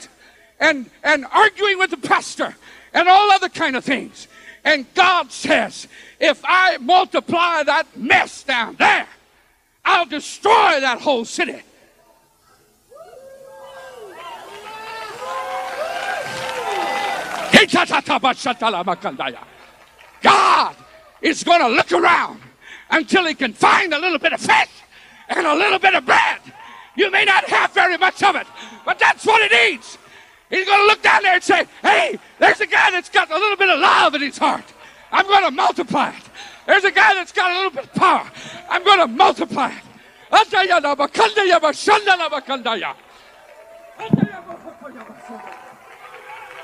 [0.60, 2.56] and, and arguing with the pastor
[2.91, 4.28] and all other kind of things.
[4.65, 5.88] And God says,
[6.19, 9.08] if I multiply that mess down there,
[9.86, 11.62] I'll destroy that whole city.
[20.22, 20.76] God
[21.22, 22.41] is going to look around
[22.89, 24.69] until he can find a little bit of fish
[25.30, 26.39] and a little bit of bread.
[26.95, 28.48] You may not have very much of it,
[28.86, 29.98] but that's what it needs.
[30.50, 33.38] He's going to look down there and say, hey, there's a guy that's got a
[33.38, 34.65] little bit of love in his heart.
[35.12, 36.24] I'm going to multiply it.
[36.65, 38.30] There's a guy that's got a little bit of power.
[38.69, 39.84] I'm going to multiply it.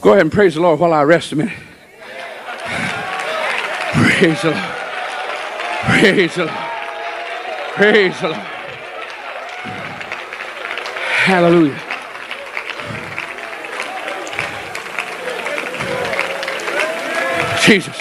[0.00, 1.58] Go ahead and praise the Lord while I rest a minute.
[3.92, 4.64] Praise the Lord.
[5.84, 6.58] Praise the Lord.
[7.74, 8.46] Praise the Lord.
[11.26, 11.82] Hallelujah.
[17.64, 18.00] Jesus.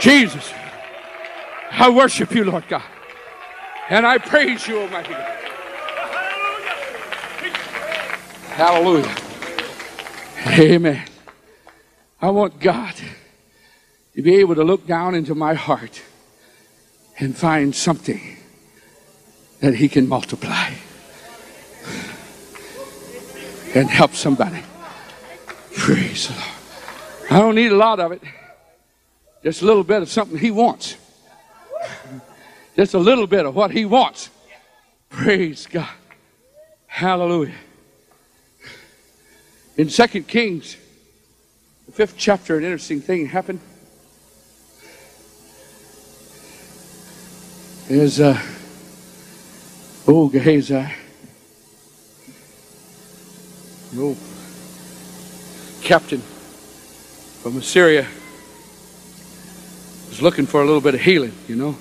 [0.00, 0.52] Jesus.
[1.72, 2.82] I worship you, Lord God.
[3.90, 5.32] And I praise you, Almighty God.
[8.54, 9.25] Hallelujah.
[10.46, 11.02] Amen.
[12.20, 12.94] I want God
[14.14, 16.02] to be able to look down into my heart
[17.18, 18.36] and find something
[19.60, 20.70] that He can multiply
[23.74, 24.62] and help somebody.
[25.76, 27.30] Praise the Lord.
[27.30, 28.22] I don't need a lot of it,
[29.42, 30.96] just a little bit of something He wants.
[32.76, 34.30] Just a little bit of what He wants.
[35.08, 35.88] Praise God.
[36.86, 37.54] Hallelujah.
[39.76, 40.78] In Second Kings,
[41.84, 43.60] the fifth chapter, an interesting thing happened.
[47.90, 48.40] Is uh,
[50.08, 50.86] old Gehazi,
[55.82, 56.20] captain
[57.42, 58.06] from Assyria,
[60.08, 61.76] was looking for a little bit of healing, you know.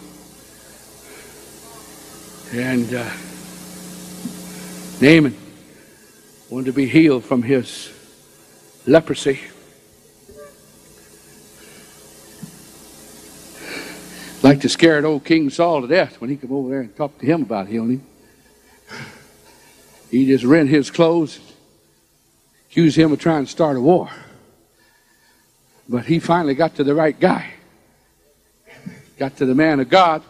[2.52, 3.10] And uh,
[5.02, 5.36] Naaman
[6.50, 7.95] wanted to be healed from his
[8.88, 9.40] leprosy.
[14.44, 17.18] Like to scare old King Saul to death when he come over there and talk
[17.20, 18.06] to him about healing.
[20.12, 21.40] He just rent his clothes,
[22.70, 24.10] accuse him of trying to start a war.
[25.90, 27.54] But he finally got to the right guy.
[29.18, 30.22] Got to the man of God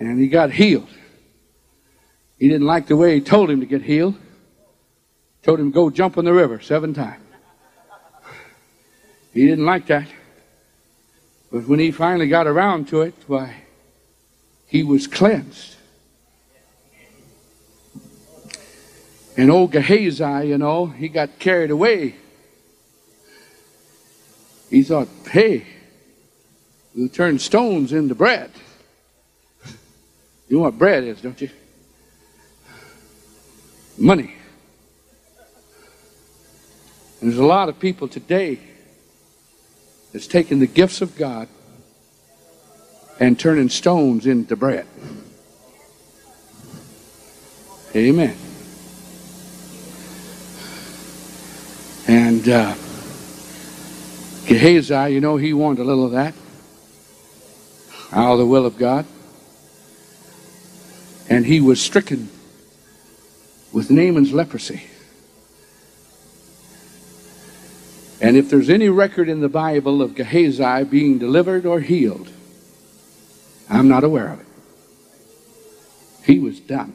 [0.00, 0.88] and he got healed.
[2.38, 4.16] He didn't like the way he told him to get healed.
[5.42, 7.24] Told him go jump in the river seven times.
[9.32, 10.08] He didn't like that.
[11.52, 13.64] But when he finally got around to it, why,
[14.66, 15.76] he was cleansed.
[19.36, 22.16] And old Gehazi, you know, he got carried away.
[24.68, 25.66] He thought, hey,
[26.94, 28.50] we'll turn stones into bread.
[30.48, 31.50] You know what bread is, don't you?
[33.96, 34.34] Money.
[37.20, 38.58] There's a lot of people today
[40.12, 41.48] that's taking the gifts of God
[43.18, 44.86] and turning stones into bread.
[47.94, 48.36] Amen.
[52.08, 52.74] And uh,
[54.46, 56.34] Gehazi, you know, he wanted a little of that
[58.12, 59.06] out of the will of God.
[61.28, 62.28] And he was stricken
[63.72, 64.89] with Naaman's leprosy.
[68.20, 72.30] And if there's any record in the Bible of Gehazi being delivered or healed,
[73.68, 74.46] I'm not aware of it.
[76.24, 76.94] He was done.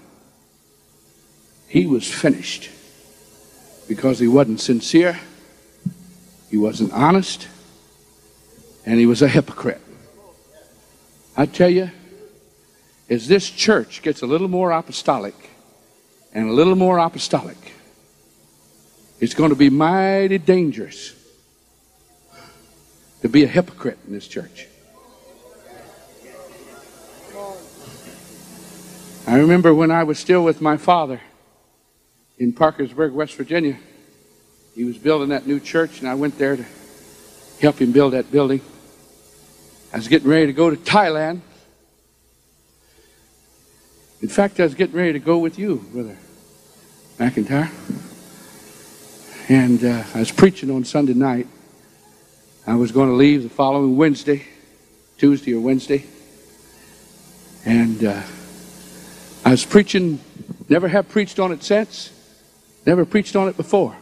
[1.68, 2.70] He was finished
[3.88, 5.20] because he wasn't sincere,
[6.50, 7.48] he wasn't honest,
[8.86, 9.82] and he was a hypocrite.
[11.36, 11.90] I tell you,
[13.10, 15.36] as this church gets a little more apostolic
[16.34, 17.58] and a little more apostolic,
[19.20, 21.14] it's going to be mighty dangerous
[23.22, 24.68] to be a hypocrite in this church.
[29.28, 31.20] I remember when I was still with my father
[32.38, 33.78] in Parkersburg, West Virginia.
[34.76, 36.66] He was building that new church, and I went there to
[37.62, 38.62] help him build that building.
[39.92, 41.42] I was getting ready to go to Thailand.
[44.22, 46.18] In fact, I was getting ready to go with you, Brother
[47.18, 47.72] McIntyre.
[49.48, 51.48] And uh, I was preaching on Sunday night.
[52.66, 54.44] I was going to leave the following Wednesday,
[55.20, 56.04] Tuesday or Wednesday.
[57.64, 58.24] And uh,
[59.46, 60.20] I was preaching,
[60.68, 62.12] never have preached on it since,
[62.88, 63.96] never preached on it before.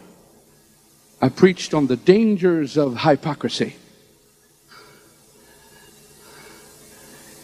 [1.20, 3.76] I preached on the dangers of hypocrisy.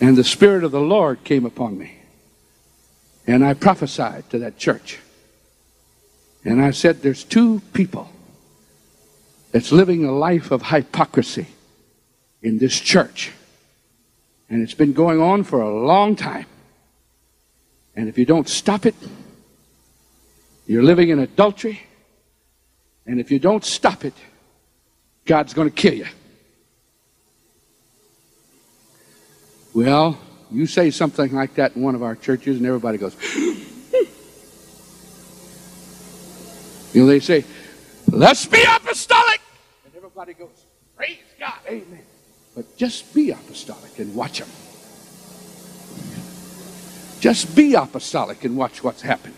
[0.01, 1.99] And the Spirit of the Lord came upon me.
[3.27, 5.01] And I prophesied to that church.
[6.45, 8.11] And I said, There's two people
[9.53, 11.47] that's living a life of hypocrisy
[12.43, 13.33] in this church.
[14.49, 16.47] And it's been going on for a long time.
[17.95, 18.95] And if you don't stop it,
[20.67, 21.81] you're living in adultery.
[23.07, 24.15] And if you don't stop it,
[25.25, 26.07] God's going to kill you.
[29.73, 30.19] Well,
[30.51, 33.15] you say something like that in one of our churches, and everybody goes,
[36.93, 37.45] You know, they say,
[38.11, 39.41] let's be apostolic.
[39.85, 40.65] And everybody goes,
[40.97, 42.03] praise God, amen.
[42.55, 44.49] But just be apostolic and watch them.
[47.21, 49.37] Just be apostolic and watch what's happening.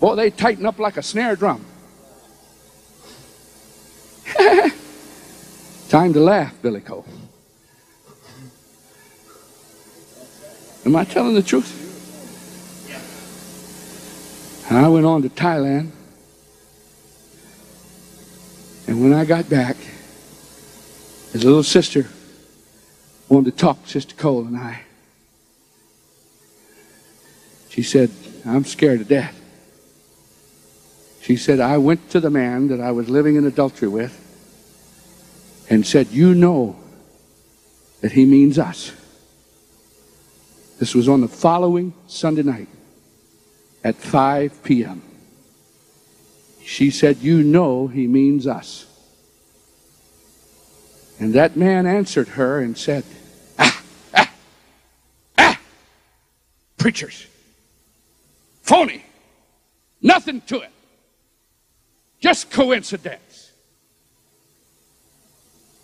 [0.00, 1.64] Boy, they tighten up like a snare drum.
[5.88, 7.06] Time to laugh, Billy Cole.
[10.84, 11.80] Am I telling the truth?
[14.70, 15.90] I went on to Thailand.
[18.86, 19.76] And when I got back,
[21.32, 22.06] his little sister
[23.28, 24.82] wanted to talk, to Sister Cole and I.
[27.70, 28.10] She said,
[28.46, 29.40] I'm scared to death.
[31.22, 34.20] She said, I went to the man that I was living in adultery with
[35.70, 36.76] and said, You know
[38.02, 38.92] that he means us.
[40.78, 42.68] This was on the following Sunday night
[43.82, 45.02] at 5 p.m.
[46.64, 48.86] She said, You know he means us.
[51.20, 53.04] And that man answered her and said,
[53.58, 53.82] Ah,
[54.14, 54.32] ah,
[55.38, 55.60] ah,
[56.76, 57.26] preachers,
[58.62, 59.04] phony,
[60.02, 60.70] nothing to it,
[62.20, 63.52] just coincidence.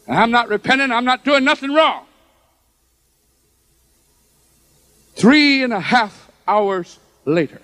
[0.08, 2.04] I'm not repenting, I'm not doing nothing wrong.
[5.14, 7.60] Three and a half hours later,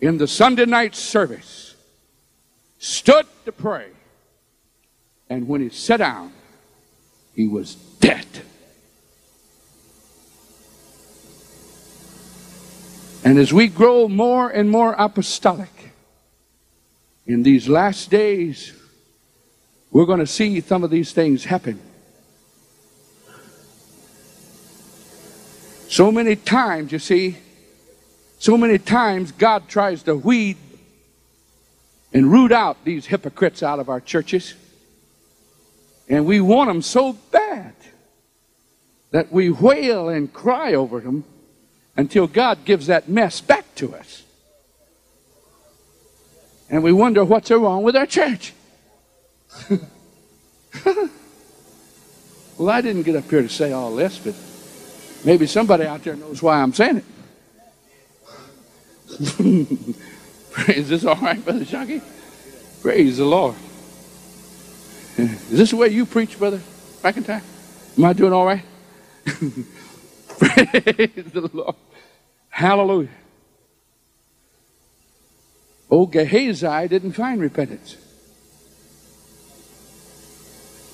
[0.00, 1.65] in the Sunday night service,
[2.78, 3.88] stood to pray.
[5.28, 6.32] And when he sat down,
[7.34, 8.26] he was dead.
[13.24, 15.92] And as we grow more and more apostolic
[17.26, 18.72] in these last days,
[19.90, 21.80] we're going to see some of these things happen.
[25.88, 27.38] So many times, you see,
[28.38, 30.56] so many times God tries to weed
[32.16, 34.54] and root out these hypocrites out of our churches.
[36.08, 37.74] And we want them so bad.
[39.10, 41.24] that we wail and cry over them
[41.94, 44.22] until God gives that mess back to us.
[46.70, 48.54] And we wonder what's wrong with our church.
[49.70, 49.80] well,
[52.70, 54.34] I didn't get up here to say all this, but
[55.22, 57.02] maybe somebody out there knows why I'm saying
[59.20, 60.06] it.
[60.56, 62.00] Praise this all right, Brother Shockey?
[62.80, 63.54] Praise the Lord.
[65.18, 66.60] Is this the way you preach, Brother
[67.02, 67.42] McIntyre?
[67.96, 68.64] Am I doing all right?
[69.26, 71.76] Praise the Lord.
[72.48, 73.08] Hallelujah.
[75.90, 77.96] Old Gehazi didn't find repentance.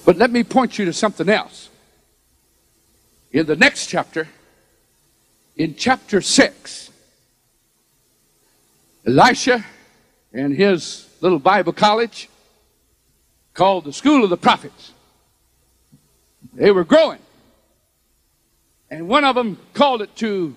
[0.04, 1.68] But let me point you to something else.
[3.32, 4.28] In the next chapter,
[5.56, 6.90] in chapter 6,
[9.06, 9.64] Elisha
[10.32, 12.28] and his little Bible college
[13.54, 14.92] called the School of the Prophets.
[16.54, 17.18] They were growing.
[18.90, 20.54] And one of them called it to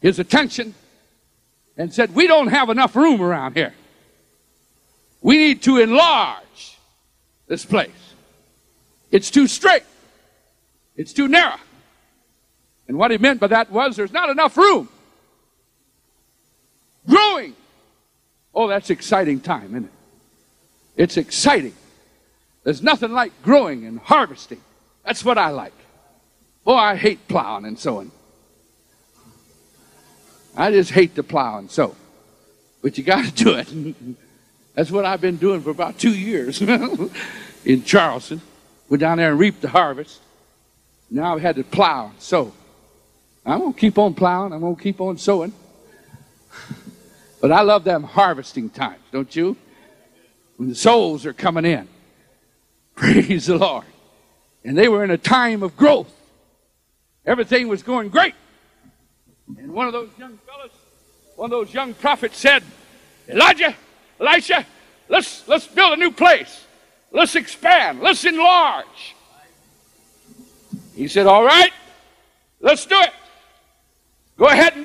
[0.00, 0.74] his attention
[1.76, 3.74] and said, We don't have enough room around here.
[5.20, 6.78] We need to enlarge
[7.46, 7.90] this place.
[9.10, 9.84] It's too straight,
[10.96, 11.56] it's too narrow.
[12.86, 14.88] And what he meant by that was there's not enough room.
[17.08, 17.54] Growing.
[18.54, 19.90] Oh, that's exciting time, isn't it?
[20.96, 21.74] It's exciting.
[22.64, 24.60] There's nothing like growing and harvesting.
[25.04, 25.72] That's what I like.
[26.66, 28.10] Oh, I hate plowing and sowing.
[30.56, 31.94] I just hate to plow and sow.
[32.82, 33.94] But you got to do it.
[34.74, 36.60] That's what I've been doing for about two years
[37.64, 38.42] in Charleston.
[38.88, 40.20] Went down there and reaped the harvest.
[41.10, 42.52] Now I've had to plow and sow.
[43.46, 44.52] I'm going to keep on plowing.
[44.52, 45.52] I'm going to keep on sowing.
[47.40, 49.56] But I love them harvesting times, don't you?
[50.56, 51.88] When the souls are coming in.
[52.94, 53.84] Praise the Lord.
[54.64, 56.12] And they were in a time of growth.
[57.24, 58.34] Everything was going great.
[59.56, 60.70] And one of those young fellows,
[61.36, 62.62] one of those young prophets said,
[63.28, 63.74] Elijah,
[64.20, 64.66] Elisha,
[65.08, 66.64] let's, let's build a new place.
[67.12, 68.00] Let's expand.
[68.00, 69.14] Let's enlarge.
[70.94, 71.72] He said, All right,
[72.60, 73.12] let's do it.
[74.36, 74.76] Go ahead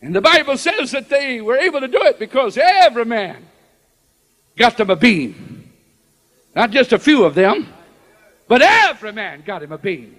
[0.00, 3.44] and the Bible says that they were able to do it because every man
[4.56, 5.72] got them a beam.
[6.54, 7.68] Not just a few of them,
[8.46, 10.16] but every man got him a beam.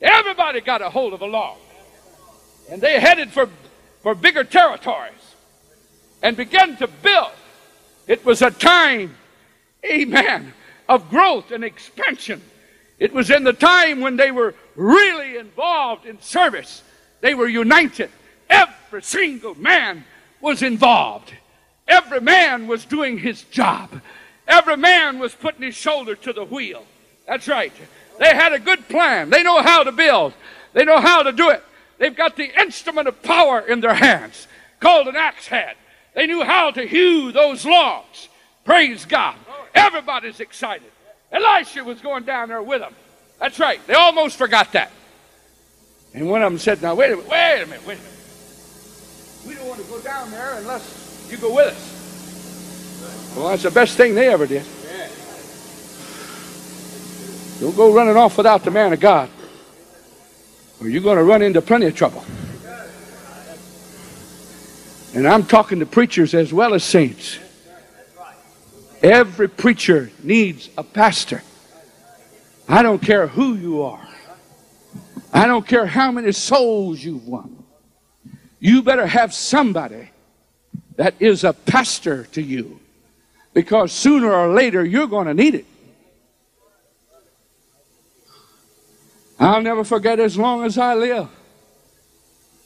[0.00, 1.58] Everybody got a hold of a log.
[2.70, 3.48] And they headed for,
[4.02, 5.12] for bigger territories
[6.22, 7.32] and began to build.
[8.06, 9.16] It was a time,
[9.84, 10.52] amen,
[10.88, 12.42] of growth and expansion.
[12.98, 16.82] It was in the time when they were really involved in service.
[17.20, 18.10] They were united.
[18.48, 20.04] Every single man
[20.40, 21.32] was involved.
[21.88, 24.00] Every man was doing his job.
[24.46, 26.84] Every man was putting his shoulder to the wheel.
[27.26, 27.72] That's right.
[28.18, 29.30] They had a good plan.
[29.30, 30.32] They know how to build.
[30.72, 31.62] They know how to do it.
[31.98, 34.46] They've got the instrument of power in their hands
[34.80, 35.76] called an axe head.
[36.14, 38.28] They knew how to hew those logs.
[38.64, 39.36] Praise God.
[39.74, 40.90] Everybody's excited.
[41.32, 42.94] Elisha was going down there with them.
[43.38, 43.84] That's right.
[43.86, 44.90] They almost forgot that.
[46.14, 48.15] And one of them said, Now, wait a minute, wait a minute, wait a minute.
[49.46, 53.34] We don't want to go down there unless you go with us.
[53.36, 54.64] Well, that's the best thing they ever did.
[57.60, 59.30] Don't go running off without the man of God,
[60.80, 62.24] or you're going to run into plenty of trouble.
[65.14, 67.38] And I'm talking to preachers as well as saints.
[69.02, 71.42] Every preacher needs a pastor.
[72.68, 74.06] I don't care who you are.
[75.32, 77.55] I don't care how many souls you've won.
[78.66, 80.10] You better have somebody
[80.96, 82.80] that is a pastor to you
[83.54, 85.66] because sooner or later you're going to need it.
[89.38, 91.28] I'll never forget as long as I live.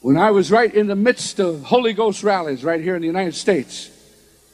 [0.00, 3.06] When I was right in the midst of Holy Ghost rallies right here in the
[3.06, 3.90] United States,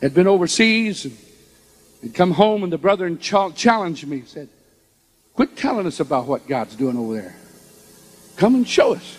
[0.03, 1.17] had been overseas and,
[2.03, 4.49] and come home, and the brother challenged me, said,
[5.35, 7.37] Quit telling us about what God's doing over there.
[8.37, 9.17] Come and show us.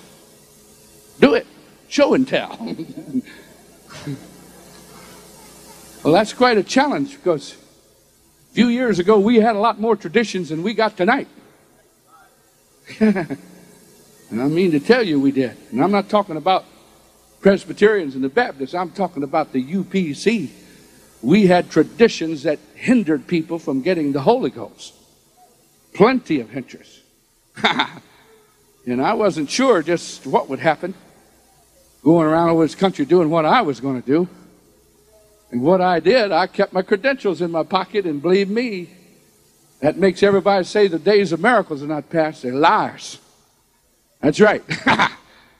[1.21, 1.47] Do it.
[1.89, 2.57] Show and tell.
[6.03, 7.53] well, that's quite a challenge because
[8.51, 11.27] a few years ago we had a lot more traditions than we got tonight.
[12.99, 13.37] and
[14.31, 15.55] I mean to tell you we did.
[15.71, 16.65] And I'm not talking about
[17.39, 20.49] Presbyterians and the Baptists, I'm talking about the UPC.
[21.21, 24.93] We had traditions that hindered people from getting the Holy Ghost.
[25.93, 27.01] Plenty of hindrance.
[28.85, 30.93] and I wasn't sure just what would happen
[32.07, 34.29] going around over this country doing what I was going to do.
[35.51, 38.91] And what I did, I kept my credentials in my pocket, and believe me,
[39.81, 42.43] That makes everybody say the days of miracles are not past.
[42.43, 43.19] They're liars.
[44.21, 44.63] That's right.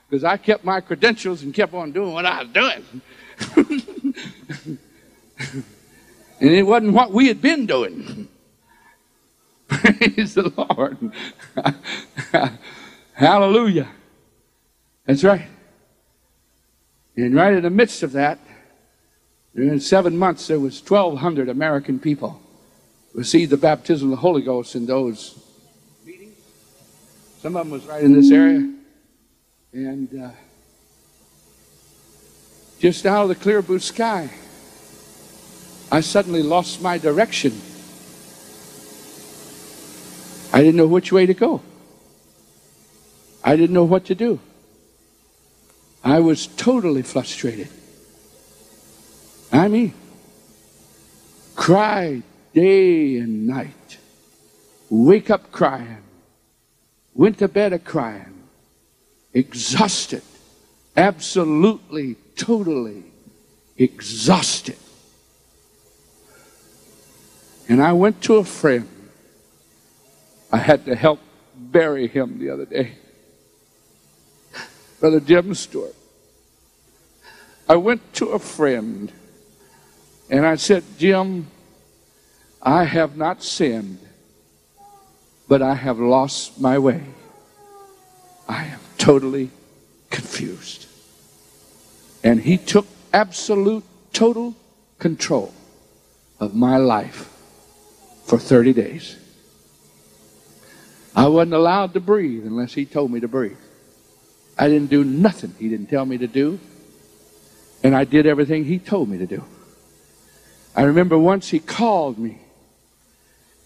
[0.10, 3.02] Because I kept my credentials and kept on doing what I was doing.
[6.40, 8.30] and it wasn't what we had been doing.
[9.68, 11.12] Praise the Lord.
[13.16, 13.90] Hallelujah.
[15.06, 15.50] That's right.
[17.18, 18.38] And right in the midst of that,
[19.56, 22.40] in seven months, there was 1,200 American people
[23.16, 25.40] received the baptism of the Holy Ghost in those
[26.06, 26.36] meetings.
[27.42, 28.72] Some of them was right in this area.
[29.74, 30.30] And uh,
[32.80, 34.30] just out of the clear blue sky,
[35.92, 37.60] I suddenly lost my direction.
[40.54, 41.62] I didn't know which way to go.
[43.44, 44.40] I didn't know what to do.
[46.04, 47.70] I was totally frustrated.
[49.52, 49.94] I mean,
[51.56, 52.24] cried
[52.54, 53.98] day and night,
[54.90, 56.04] wake up crying,
[57.14, 58.44] went to bed a crying,
[59.34, 60.22] exhausted,
[60.96, 63.04] absolutely, totally
[63.78, 64.78] exhausted.
[67.70, 68.88] And I went to a friend.
[70.52, 71.20] I had to help
[71.56, 72.94] bury him the other day.
[75.00, 75.96] Brother Jim Stewart.
[77.70, 79.12] I went to a friend
[80.30, 81.48] and I said, Jim,
[82.62, 84.00] I have not sinned,
[85.48, 87.04] but I have lost my way.
[88.48, 89.52] I am totally
[90.10, 90.88] confused.
[92.24, 93.84] And he took absolute,
[94.14, 94.56] total
[94.98, 95.54] control
[96.40, 97.30] of my life
[98.26, 99.16] for 30 days.
[101.16, 103.58] I wasn't allowed to breathe unless he told me to breathe.
[104.58, 106.60] I didn't do nothing he didn't tell me to do.
[107.84, 109.44] And I did everything he told me to do.
[110.76, 112.40] I remember once he called me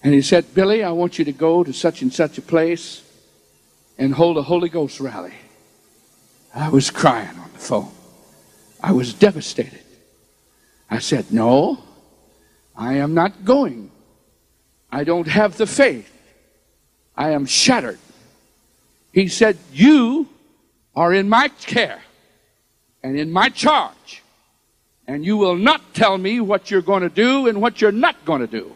[0.03, 3.03] and he said, Billy, I want you to go to such and such a place
[3.97, 5.33] and hold a Holy Ghost rally.
[6.53, 7.91] I was crying on the phone.
[8.81, 9.79] I was devastated.
[10.89, 11.83] I said, No,
[12.75, 13.91] I am not going.
[14.91, 16.11] I don't have the faith.
[17.15, 17.99] I am shattered.
[19.13, 20.27] He said, You
[20.95, 22.01] are in my care
[23.03, 24.21] and in my charge.
[25.07, 28.23] And you will not tell me what you're going to do and what you're not
[28.25, 28.75] going to do.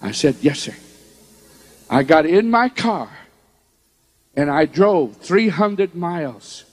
[0.00, 0.74] I said, Yes, sir.
[1.90, 3.10] I got in my car
[4.36, 6.64] and I drove 300 miles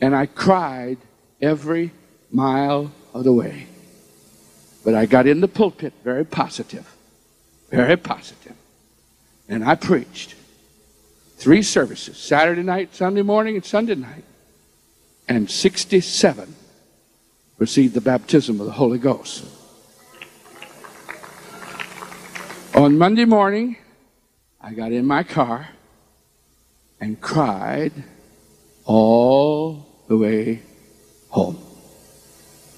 [0.00, 0.98] and I cried
[1.40, 1.92] every
[2.30, 3.66] mile of the way.
[4.84, 6.92] But I got in the pulpit very positive,
[7.70, 8.56] very positive,
[9.48, 10.34] and I preached
[11.42, 14.22] three services Saturday night, Sunday morning, and Sunday night.
[15.28, 16.54] And 67
[17.58, 19.44] received the baptism of the Holy Ghost.
[22.76, 23.76] On Monday morning,
[24.60, 25.68] I got in my car
[27.00, 27.92] and cried
[28.84, 30.62] all the way
[31.28, 31.58] home.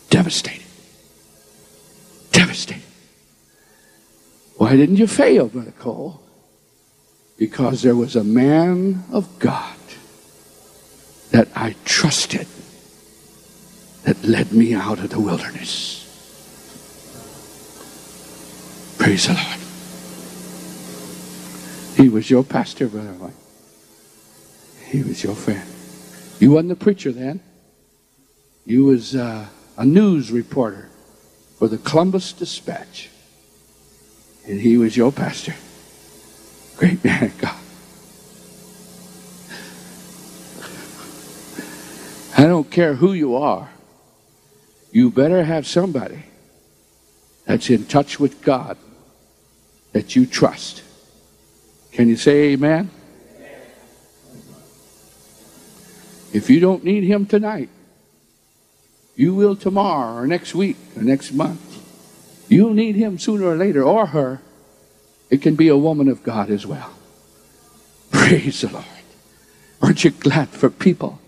[0.08, 0.64] Devastated.
[2.32, 2.82] Devastated.
[4.56, 6.23] Why didn't you fail, Brother Cole?
[7.36, 9.76] Because there was a man of God
[11.30, 12.46] that I trusted
[14.04, 16.00] that led me out of the wilderness.
[18.98, 19.60] Praise the Lord.
[21.96, 23.14] He was your pastor, Brother.
[24.86, 25.68] He was your friend.
[26.38, 27.40] You wasn't a preacher then.
[28.64, 30.88] You was uh, a news reporter
[31.58, 33.10] for the Columbus Dispatch.
[34.46, 35.54] And he was your pastor.
[36.76, 37.56] Great man of God.
[42.36, 43.70] I don't care who you are.
[44.90, 46.24] You better have somebody
[47.44, 48.76] that's in touch with God
[49.92, 50.82] that you trust.
[51.92, 52.90] Can you say amen?
[56.32, 57.68] If you don't need him tonight,
[59.14, 61.60] you will tomorrow or next week or next month.
[62.48, 64.40] You'll need him sooner or later, or her.
[65.30, 66.92] It can be a woman of God as well.
[68.10, 68.84] Praise the Lord.
[69.82, 71.20] Aren't you glad for people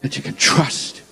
[0.00, 1.02] that you can trust?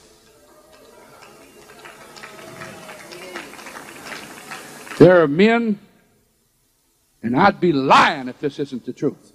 [4.99, 5.79] There are men
[7.23, 9.33] and I'd be lying if this isn't the truth.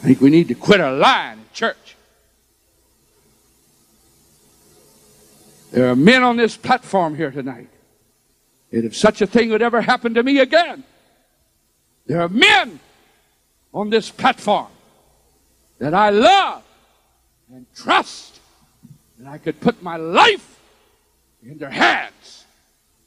[0.00, 1.95] I think we need to quit our lying in church.
[5.76, 7.68] There are men on this platform here tonight.
[8.72, 10.84] And if such a thing would ever happen to me again,
[12.06, 12.80] there are men
[13.74, 14.68] on this platform
[15.78, 16.62] that I love
[17.52, 18.40] and trust
[19.18, 20.58] that I could put my life
[21.42, 22.46] in their hands.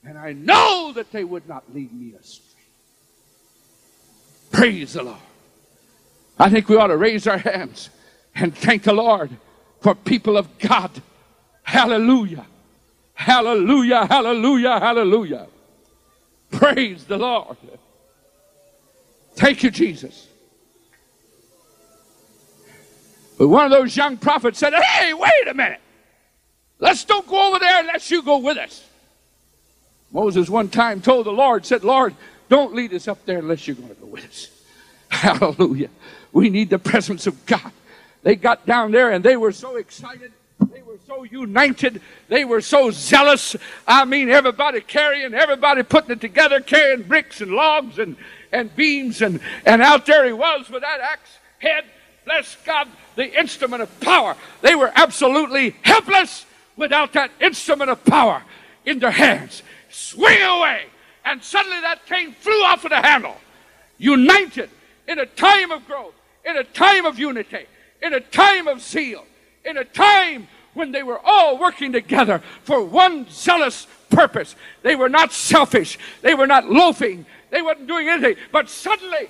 [0.03, 2.45] And I know that they would not lead me astray.
[4.51, 5.17] Praise the Lord.
[6.38, 7.89] I think we ought to raise our hands
[8.36, 9.32] and thank the Lord
[9.82, 10.91] for people of God.
[11.63, 12.45] Hallelujah.
[13.20, 15.47] Hallelujah, hallelujah, hallelujah.
[16.51, 17.57] Praise the Lord.
[19.36, 20.26] Thank you, Jesus.
[23.38, 25.82] But one of those young prophets said, Hey, wait a minute.
[26.80, 28.86] Let's don't go over there unless you go with us.
[30.13, 32.15] Moses one time told the Lord, said, Lord,
[32.47, 34.47] don't lead us up there unless you're going to go with us.
[35.09, 35.89] Hallelujah.
[36.32, 37.74] We need the presence of God.
[38.24, 40.32] They got down there and they were so excited.
[40.72, 42.01] They were so united.
[42.28, 43.55] They were so zealous.
[43.88, 48.16] I mean, everybody carrying, everybody putting it together, carrying bricks and logs and,
[48.51, 49.24] and beams.
[49.24, 51.86] And, and out there he was with that axe head.
[52.26, 54.36] Bless God, the instrument of power.
[54.62, 56.45] They were absolutely helpless
[56.78, 58.43] without that instrument of power
[58.86, 59.64] in their hands.
[59.89, 60.84] Swing away.
[61.26, 63.36] And suddenly that cane flew off of the handle.
[63.97, 64.70] United
[65.07, 66.14] in a time of growth,
[66.45, 67.66] in a time of unity,
[67.99, 69.26] in a time of zeal,
[69.66, 70.47] in a time
[70.80, 74.55] when they were all working together for one zealous purpose.
[74.82, 75.99] They were not selfish.
[76.21, 77.25] They were not loafing.
[77.51, 78.38] They weren't doing anything.
[78.51, 79.30] But suddenly,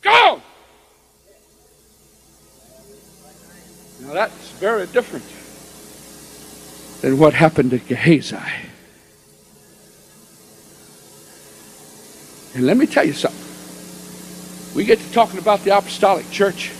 [0.00, 0.40] go!
[4.00, 5.24] Now that's very different
[7.02, 8.36] than what happened to Gehazi.
[12.54, 13.44] And let me tell you something.
[14.74, 16.72] We get to talking about the apostolic church.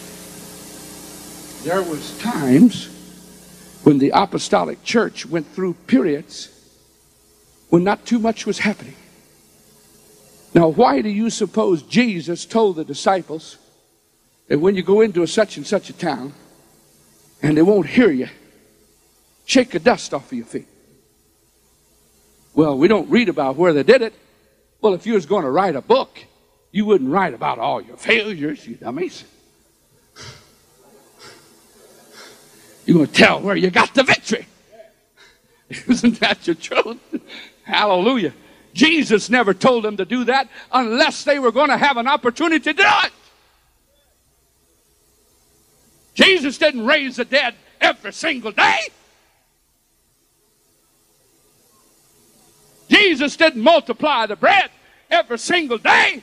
[1.64, 2.95] There was times
[3.86, 6.50] when the apostolic church went through periods
[7.68, 8.96] when not too much was happening.
[10.52, 13.58] Now, why do you suppose Jesus told the disciples
[14.48, 16.32] that when you go into a such and such a town
[17.40, 18.26] and they won't hear you,
[19.44, 20.66] shake the dust off of your feet?
[22.54, 24.14] Well, we don't read about where they did it.
[24.80, 26.18] Well, if you was going to write a book,
[26.72, 29.22] you wouldn't write about all your failures, you dummies.
[32.86, 34.46] You're going to tell where you got the victory.
[35.88, 36.98] Isn't that the truth?
[37.64, 38.32] Hallelujah.
[38.72, 42.60] Jesus never told them to do that unless they were going to have an opportunity
[42.60, 43.12] to do it.
[46.14, 48.78] Jesus didn't raise the dead every single day.
[52.88, 54.70] Jesus didn't multiply the bread
[55.10, 56.22] every single day.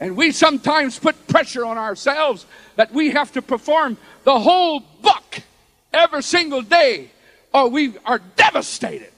[0.00, 2.46] And we sometimes put pressure on ourselves
[2.76, 5.40] that we have to perform the whole book
[5.92, 7.10] every single day,
[7.52, 9.10] or we are devastated.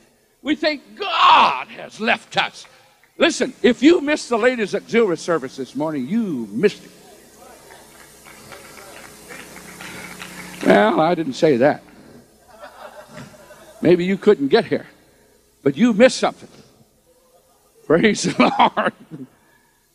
[0.43, 2.67] We think God has left us.
[3.19, 6.91] Listen, if you missed the ladies' auxiliary service this morning, you missed it.
[10.65, 11.83] Well, I didn't say that.
[13.83, 14.87] Maybe you couldn't get here,
[15.63, 16.49] but you missed something.
[17.87, 18.93] Praise the Lord.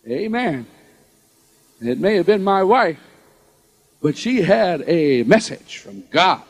[0.08, 0.68] Amen.
[1.82, 3.00] It may have been my wife,
[4.02, 6.42] but she had a message from God.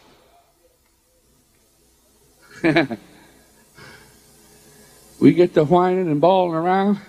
[5.20, 7.00] we get to whining and bawling around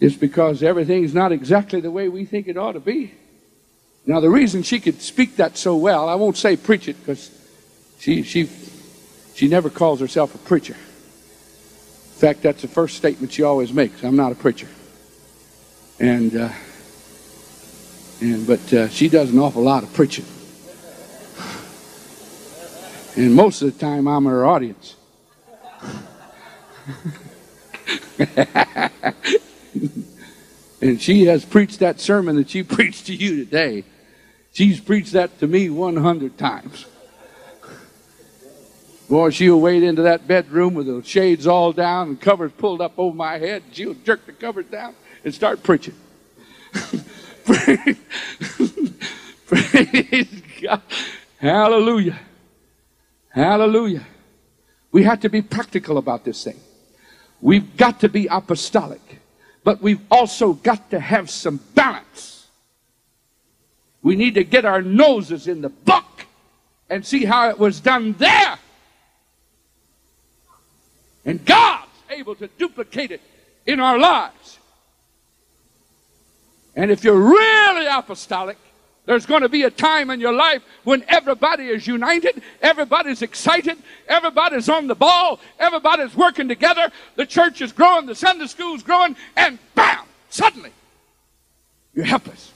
[0.00, 3.12] just because everything's not exactly the way we think it ought to be.
[4.06, 7.30] Now, the reason she could speak that so well, I won't say preach it because
[7.98, 8.48] she, she
[9.34, 10.74] she never calls herself a preacher.
[10.74, 14.04] In fact, that's the first statement she always makes.
[14.04, 14.68] I'm not a preacher.
[15.98, 16.48] And, uh,
[18.24, 20.24] and but uh, she does an awful lot of preaching.
[23.16, 24.96] And most of the time, I'm her audience.
[30.80, 33.84] and she has preached that sermon that she preached to you today.
[34.52, 36.86] She's preached that to me 100 times.
[39.08, 42.94] Boy, she'll wade into that bedroom with the shades all down and covers pulled up
[42.96, 43.64] over my head.
[43.72, 44.94] She'll jerk the covers down
[45.24, 45.94] and start preaching.
[49.46, 50.82] Praise, God.
[51.38, 52.18] Hallelujah.
[53.30, 54.06] Hallelujah.
[54.92, 56.58] We have to be practical about this thing.
[57.40, 59.02] We've got to be apostolic,
[59.64, 62.46] but we've also got to have some balance.
[64.02, 66.26] We need to get our noses in the book
[66.88, 68.58] and see how it was done there
[71.24, 73.20] and God's able to duplicate it
[73.66, 74.58] in our lives.
[76.76, 78.58] And if you're really apostolic,
[79.06, 83.76] there's going to be a time in your life when everybody is united, everybody's excited,
[84.08, 89.14] everybody's on the ball, everybody's working together, the church is growing, the Sunday school's growing,
[89.36, 90.70] and bam, suddenly
[91.94, 92.52] you're helpless.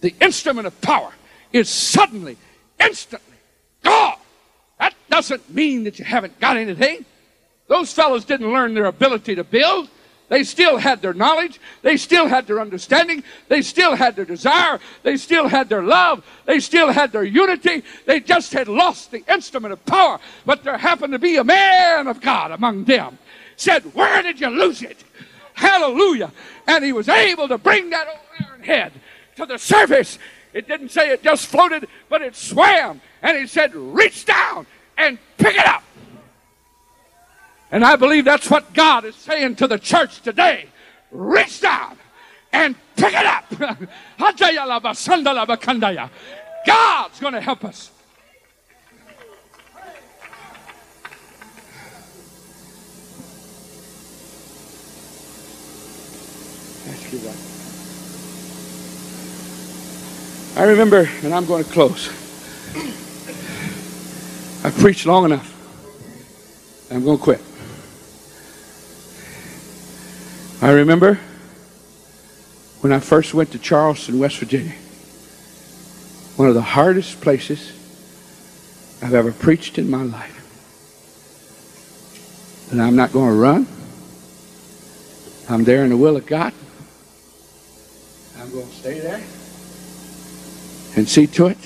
[0.00, 1.12] The instrument of power
[1.52, 2.36] is suddenly,
[2.78, 3.36] instantly,
[3.82, 4.18] gone.
[4.78, 7.04] That doesn't mean that you haven't got anything.
[7.66, 9.88] Those fellows didn't learn their ability to build.
[10.28, 11.60] They still had their knowledge.
[11.82, 13.22] They still had their understanding.
[13.48, 14.80] They still had their desire.
[15.02, 16.24] They still had their love.
[16.46, 17.84] They still had their unity.
[18.06, 20.18] They just had lost the instrument of power.
[20.44, 23.18] But there happened to be a man of God among them.
[23.56, 25.04] Said, Where did you lose it?
[25.54, 26.32] Hallelujah.
[26.66, 28.18] And he was able to bring that old
[28.48, 28.92] iron head
[29.36, 30.18] to the surface.
[30.52, 33.00] It didn't say it just floated, but it swam.
[33.22, 34.66] And he said, Reach down
[34.98, 35.84] and pick it up.
[37.76, 40.70] And I believe that's what God is saying to the church today.
[41.10, 41.98] Reach down
[42.50, 43.44] and pick it up.
[46.66, 47.90] God's going to help us.
[60.56, 62.08] I remember, and I'm going to close.
[64.64, 65.52] I've preached long enough.
[66.90, 67.45] I'm going to quit.
[70.62, 71.20] I remember
[72.80, 74.72] when I first went to Charleston, West Virginia,
[76.36, 77.72] one of the hardest places
[79.02, 80.32] I've ever preached in my life.
[82.70, 83.66] And I'm not going to run.
[85.48, 86.52] I'm there in the will of God.
[88.38, 89.22] I'm going to stay there
[90.96, 91.58] and see to it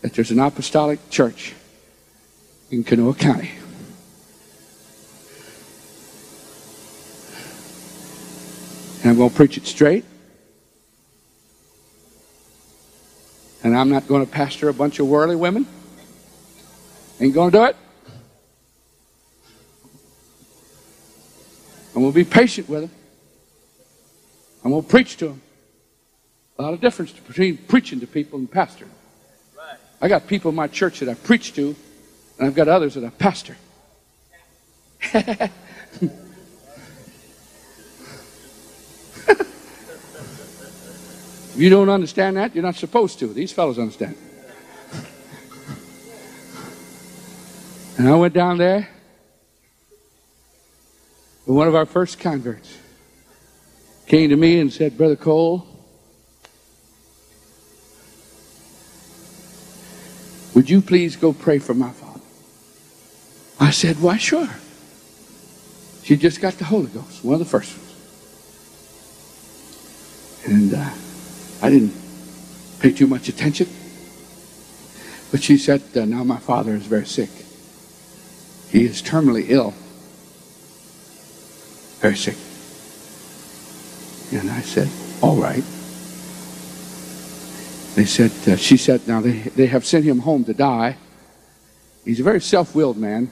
[0.00, 1.54] that there's an apostolic church
[2.70, 3.50] in Kanawha County.
[9.04, 10.02] And I'm going to preach it straight.
[13.62, 15.66] And I'm not going to pastor a bunch of worldly women.
[17.20, 17.76] Ain't going to do it.
[21.94, 22.90] I'm going to be patient with them.
[24.64, 25.42] I'm going to preach to them.
[26.58, 28.88] A lot of difference between preaching to people and pastoring.
[30.00, 31.76] I got people in my church that I preach to,
[32.38, 33.58] and I've got others that I pastor.
[41.54, 43.28] If you don't understand that, you're not supposed to.
[43.28, 44.16] These fellows understand.
[47.96, 48.88] And I went down there,
[51.46, 52.76] and one of our first converts
[54.08, 55.64] came to me and said, Brother Cole,
[60.56, 62.20] would you please go pray for my father?
[63.60, 64.48] I said, Why, sure.
[66.02, 67.90] She just got the Holy Ghost, one of the first ones.
[70.46, 70.90] And uh,
[71.62, 71.94] I didn't
[72.80, 73.68] pay too much attention.
[75.30, 77.30] But she said, uh, Now my father is very sick.
[78.68, 79.74] He is terminally ill.
[82.00, 82.36] Very sick.
[84.32, 84.88] And I said,
[85.22, 85.64] All right.
[87.94, 90.96] They said, uh, She said, Now they, they have sent him home to die.
[92.04, 93.30] He's a very self willed man.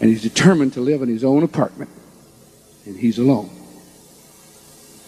[0.00, 1.90] And he's determined to live in his own apartment.
[2.86, 3.50] And he's alone.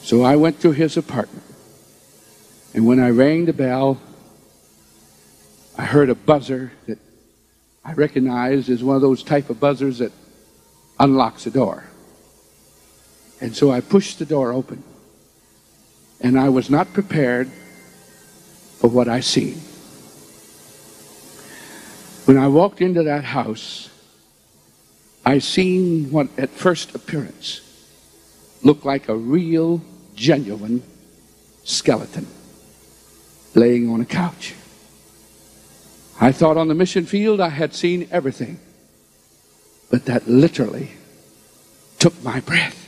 [0.05, 1.47] So I went to his apartment.
[2.75, 3.99] And when I rang the bell,
[5.79, 6.99] I heard a buzzer that
[7.83, 10.13] I recognized as one of those type of buzzers that
[11.01, 11.85] unlocks a door.
[13.41, 14.83] And so I pushed the door open.
[16.21, 17.49] And I was not prepared
[18.81, 19.55] for what I seen.
[22.27, 23.89] When I walked into that house,
[25.25, 27.63] I seen what at first appearance
[28.63, 29.81] looked like a real
[30.15, 30.83] genuine
[31.65, 32.27] skeleton
[33.55, 34.55] laying on a couch.
[36.21, 38.59] I thought on the mission field I had seen everything,
[39.91, 40.93] but that literally
[41.99, 42.81] took my breath.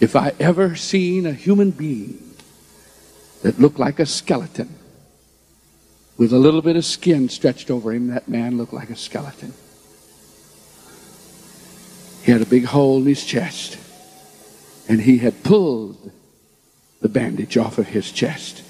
[0.00, 2.34] If I ever seen a human being
[3.42, 4.74] that looked like a skeleton
[6.16, 9.52] with a little bit of skin stretched over him, that man looked like a skeleton.
[12.22, 13.78] He had a big hole in his chest
[14.90, 16.10] and he had pulled
[17.00, 18.64] the bandage off of his chest.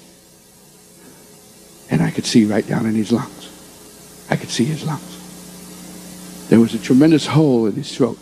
[1.89, 4.27] And I could see right down in his lungs.
[4.29, 6.49] I could see his lungs.
[6.51, 8.19] There was a tremendous hole in his throat.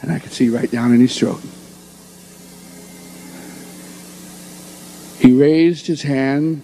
[0.00, 1.42] And I could see right down in his throat.
[5.18, 6.62] He raised his hand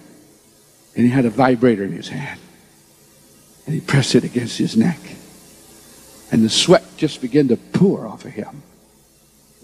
[0.95, 2.39] and he had a vibrator in his hand.
[3.67, 4.99] And he pressed it against his neck.
[6.31, 8.63] And the sweat just began to pour off of him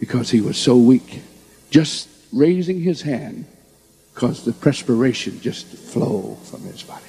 [0.04, 1.22] because he was so weak.
[1.70, 3.46] Just raising his hand
[4.16, 7.06] caused the perspiration just to flow from his body.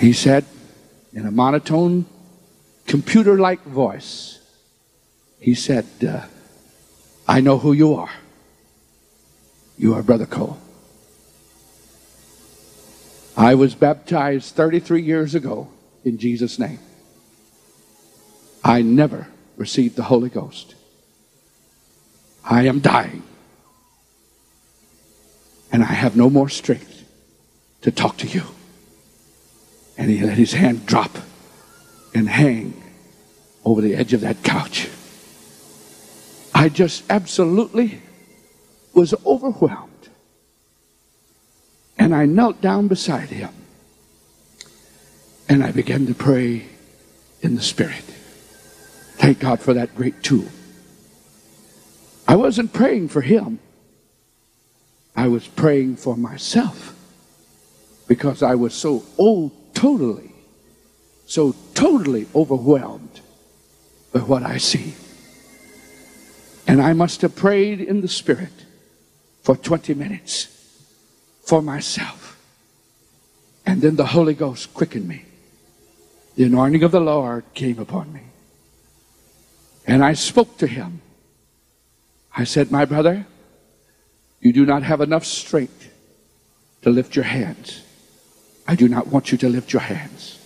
[0.00, 0.44] He said
[1.12, 2.04] in a monotone,
[2.88, 4.40] computer like voice,
[5.38, 6.26] he said, uh,
[7.28, 8.14] I know who you are.
[9.78, 10.58] You are Brother Cole.
[13.36, 15.68] I was baptized 33 years ago
[16.04, 16.80] in Jesus' name.
[18.64, 20.74] I never received the Holy Ghost.
[22.44, 23.22] I am dying.
[25.70, 27.04] And I have no more strength
[27.82, 28.42] to talk to you.
[29.96, 31.16] And he let his hand drop
[32.14, 32.82] and hang
[33.64, 34.88] over the edge of that couch.
[36.54, 38.00] I just absolutely
[38.94, 39.88] was overwhelmed.
[41.98, 43.54] And I knelt down beside him.
[45.48, 46.66] And I began to pray
[47.40, 48.04] in the Spirit.
[49.22, 50.48] Thank God for that great tool.
[52.26, 53.60] I wasn't praying for him.
[55.14, 56.96] I was praying for myself
[58.08, 60.32] because I was so old, totally,
[61.24, 63.20] so totally overwhelmed
[64.12, 64.94] by what I see.
[66.66, 68.66] And I must have prayed in the Spirit
[69.44, 70.48] for 20 minutes
[71.44, 72.36] for myself.
[73.64, 75.26] And then the Holy Ghost quickened me.
[76.34, 78.22] The anointing of the Lord came upon me.
[79.86, 81.00] And I spoke to him.
[82.36, 83.26] I said, My brother,
[84.40, 85.90] you do not have enough strength
[86.82, 87.82] to lift your hands.
[88.66, 90.38] I do not want you to lift your hands.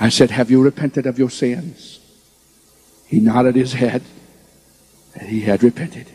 [0.00, 2.00] I said, Have you repented of your sins?
[3.06, 4.02] He nodded his head
[5.14, 6.08] and he had repented.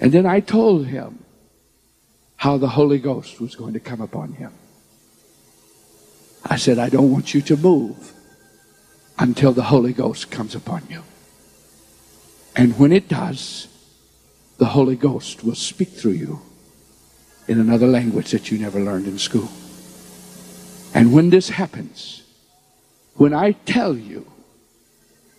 [0.00, 1.24] And then I told him
[2.36, 4.52] how the Holy Ghost was going to come upon him.
[6.44, 8.12] I said, I don't want you to move
[9.18, 11.02] until the Holy Ghost comes upon you.
[12.56, 13.68] And when it does,
[14.58, 16.40] the Holy Ghost will speak through you
[17.48, 19.48] in another language that you never learned in school.
[20.94, 22.22] And when this happens,
[23.14, 24.30] when I tell you,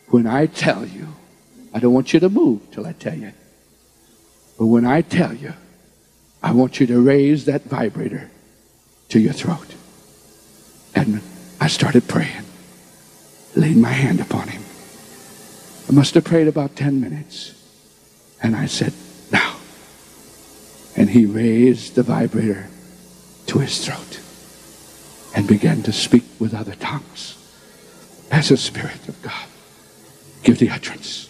[0.08, 1.08] when I tell you,
[1.74, 3.34] I don't want you to move till I tell you.
[4.58, 5.54] But when I tell you,
[6.42, 8.30] I want you to raise that vibrator
[9.10, 9.74] to your throat.
[10.94, 11.22] And
[11.60, 12.44] I started praying,
[13.56, 14.64] laid my hand upon him.
[15.88, 17.54] I must have prayed about 10 minutes.
[18.42, 18.94] And I said,
[19.32, 19.58] Now.
[20.96, 22.68] And he raised the vibrator
[23.48, 24.20] to his throat
[25.36, 27.38] and began to speak with other tongues
[28.32, 29.48] as the Spirit of God
[30.44, 31.30] give the utterance.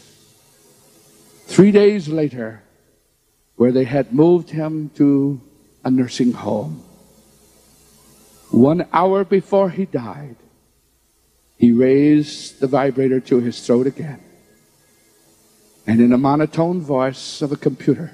[1.46, 2.64] Three days later,
[3.56, 5.40] where they had moved him to
[5.84, 6.84] a nursing home,
[8.50, 10.36] one hour before he died,
[11.64, 14.22] he raised the vibrator to his throat again.
[15.88, 18.12] And in a monotone voice of a computer,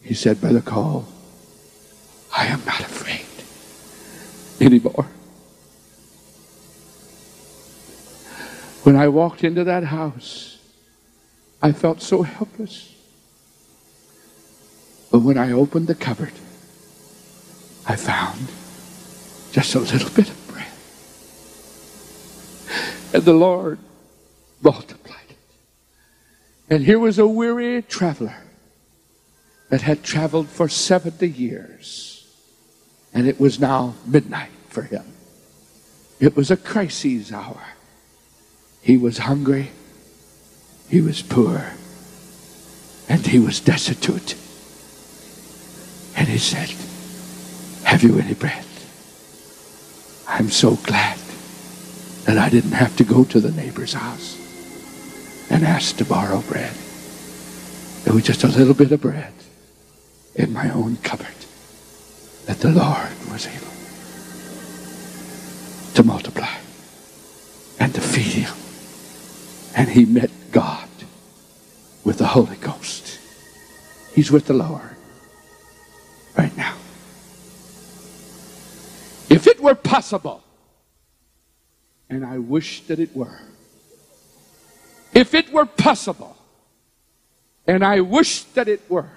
[0.00, 1.08] he said, Brother Cole,
[2.36, 3.26] I am not afraid
[4.60, 5.08] anymore.
[8.84, 10.60] When I walked into that house,
[11.60, 12.94] I felt so helpless.
[15.10, 16.34] But when I opened the cupboard,
[17.88, 18.46] I found
[19.50, 20.30] just a little bit.
[23.12, 23.78] And the Lord
[24.62, 25.36] multiplied it.
[26.68, 28.36] And here was a weary traveler
[29.70, 32.26] that had traveled for 70 years.
[33.12, 35.04] And it was now midnight for him.
[36.20, 37.62] It was a crisis hour.
[38.82, 39.70] He was hungry,
[40.88, 41.72] he was poor,
[43.08, 44.36] and he was destitute.
[46.16, 46.72] And he said,
[47.84, 48.64] Have you any bread?
[50.28, 51.18] I'm so glad
[52.26, 54.36] that I didn't have to go to the neighbor's house
[55.48, 56.74] and ask to borrow bread.
[58.04, 59.32] There was just a little bit of bread
[60.34, 61.28] in my own cupboard
[62.46, 63.66] that the Lord was able
[65.94, 66.52] to multiply
[67.78, 68.54] and to feed him.
[69.76, 70.88] And he met God
[72.02, 73.20] with the Holy Ghost.
[74.14, 74.96] He's with the Lord
[76.36, 76.74] right now.
[79.30, 80.42] If it were possible,
[82.08, 83.40] and I wish that it were,
[85.12, 86.36] if it were possible,
[87.66, 89.10] and I wish that it were,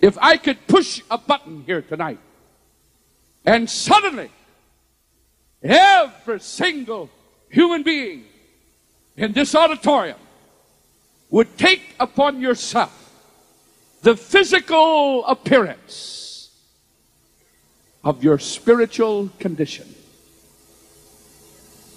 [0.00, 2.18] if I could push a button here tonight
[3.44, 4.30] and suddenly
[5.62, 7.10] every single
[7.50, 8.24] human being
[9.16, 10.18] in this auditorium
[11.30, 12.98] would take upon yourself
[14.02, 16.50] the physical appearance
[18.02, 19.94] of your spiritual condition.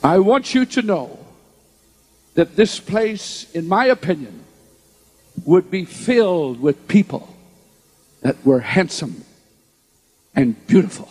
[0.05, 1.17] I want you to know
[2.35, 4.43] that this place, in my opinion,
[5.45, 7.35] would be filled with people
[8.21, 9.23] that were handsome
[10.35, 11.09] and beautiful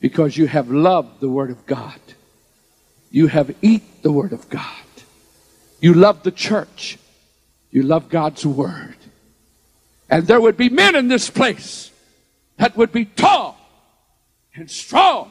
[0.00, 2.00] because you have loved the Word of God.
[3.12, 4.86] You have eat the Word of God.
[5.78, 6.98] You love the church.
[7.70, 8.96] You love God's Word.
[10.10, 11.92] And there would be men in this place
[12.56, 13.56] that would be tall
[14.56, 15.30] and strong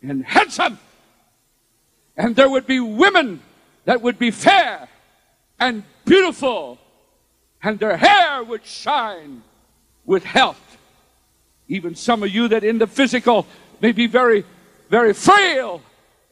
[0.00, 0.78] and handsome.
[2.16, 3.40] And there would be women
[3.84, 4.88] that would be fair
[5.58, 6.78] and beautiful,
[7.62, 9.42] and their hair would shine
[10.04, 10.78] with health.
[11.68, 13.46] Even some of you that in the physical
[13.80, 14.44] may be very,
[14.88, 15.82] very frail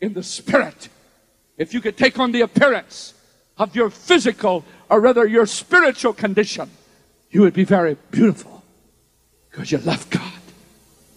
[0.01, 0.89] in the spirit.
[1.57, 3.15] If you could take on the appearance
[3.57, 6.71] of your physical, or rather your spiritual condition,
[7.31, 8.63] you would be very beautiful
[9.51, 10.41] because you love God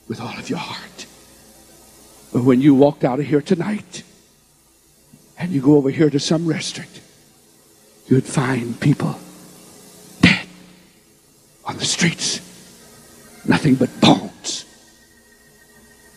[0.08, 1.06] with all of your heart.
[2.34, 4.04] But when you walked out of here tonight
[5.42, 7.02] and you go over here to some restaurant,
[8.06, 9.16] you would find people
[10.22, 10.48] dead
[11.66, 12.40] on the streets.
[13.48, 14.66] Nothing but bones.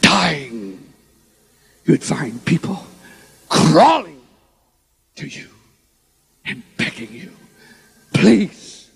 [0.03, 0.93] Dying.
[1.87, 2.85] You'd find people
[3.49, 4.21] crawling
[5.17, 5.49] to you
[6.45, 7.31] and begging you,
[8.13, 8.91] please,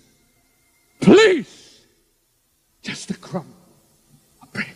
[1.01, 1.81] please,
[2.83, 3.51] just a crumb
[4.43, 4.67] of bread.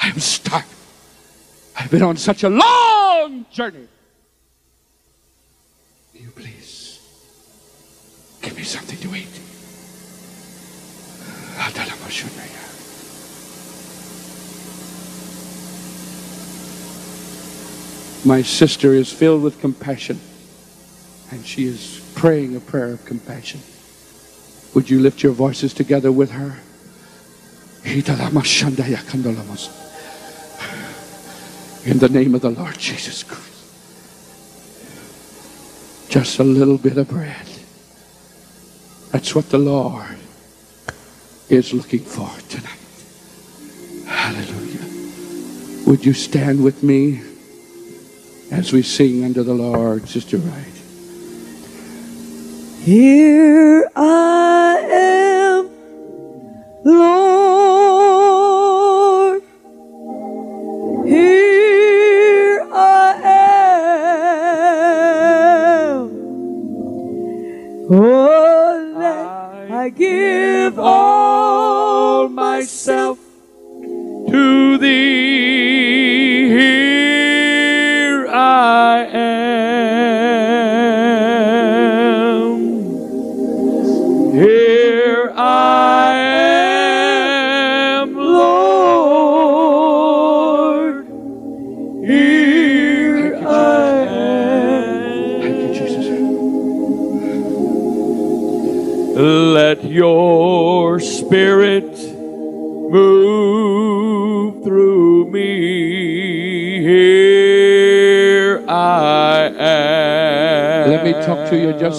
[0.00, 0.70] I am starving.
[1.76, 3.88] I've been on such a long journey.
[6.18, 6.98] Will you please
[8.42, 9.28] give me something to eat?
[11.56, 11.70] Uh,
[18.24, 20.18] My sister is filled with compassion
[21.30, 23.60] and she is praying a prayer of compassion.
[24.74, 26.58] Would you lift your voices together with her?
[31.84, 33.47] In the name of the Lord Jesus Christ.
[36.08, 37.46] Just a little bit of bread.
[39.12, 40.16] That's what the Lord
[41.48, 42.78] is looking for tonight.
[44.06, 45.86] Hallelujah.
[45.86, 47.22] Would you stand with me
[48.50, 50.64] as we sing unto the Lord, Sister Wright?
[52.84, 54.37] Here I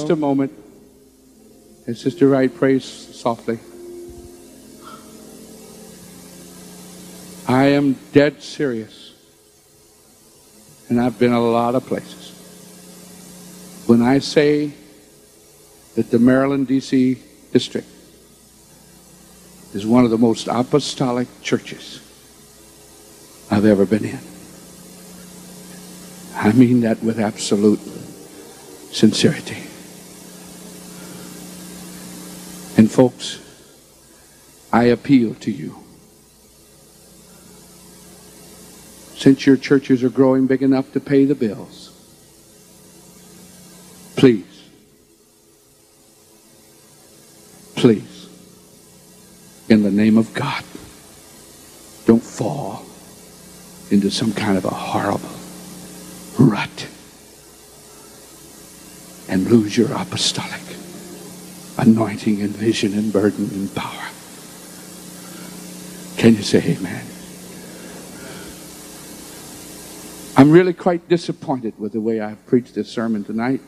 [0.09, 0.51] just a moment.
[1.85, 3.59] And Sister Wright prays softly.
[7.47, 9.13] I am dead serious.
[10.87, 12.31] And I've been a lot of places.
[13.85, 14.73] When I say
[15.95, 17.19] that the Maryland, D.C.
[17.53, 17.87] district
[19.75, 22.01] is one of the most apostolic churches
[23.51, 24.19] I've ever been in.
[26.33, 27.79] I mean that with absolute
[28.91, 29.68] sincerity.
[32.79, 33.41] And folks,
[34.71, 35.83] I appeal to you.
[39.17, 41.91] Since your churches are growing big enough to pay the bills,
[44.15, 44.63] please,
[47.75, 48.29] please,
[49.67, 50.63] in the name of God,
[52.05, 52.85] don't fall
[53.91, 55.27] into some kind of a horrible
[56.39, 56.87] rut
[59.27, 60.68] and lose your apostolic
[61.79, 64.07] anointing and vision and burden and power.
[66.17, 67.05] Can you say amen?
[70.35, 73.61] I'm really quite disappointed with the way I've preached this sermon tonight,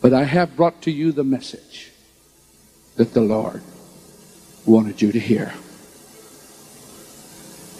[0.00, 1.90] but I have brought to you the message
[2.96, 3.62] that the Lord
[4.66, 5.52] wanted you to hear.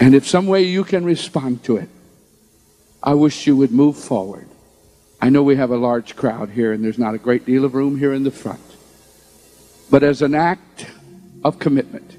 [0.00, 1.88] And if some way you can respond to it,
[3.02, 4.48] I wish you would move forward.
[5.20, 7.74] I know we have a large crowd here and there's not a great deal of
[7.74, 8.60] room here in the front.
[9.90, 10.86] But as an act
[11.44, 12.16] of commitment,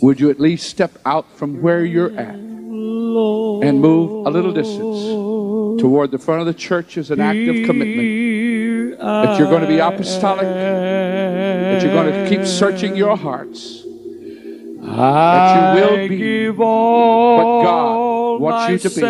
[0.00, 5.80] would you at least step out from where you're at and move a little distance
[5.82, 8.98] toward the front of the church as an act of commitment?
[8.98, 13.82] That you're going to be apostolic, that you're going to keep searching your hearts,
[14.80, 19.04] that you will be what God wants you to be,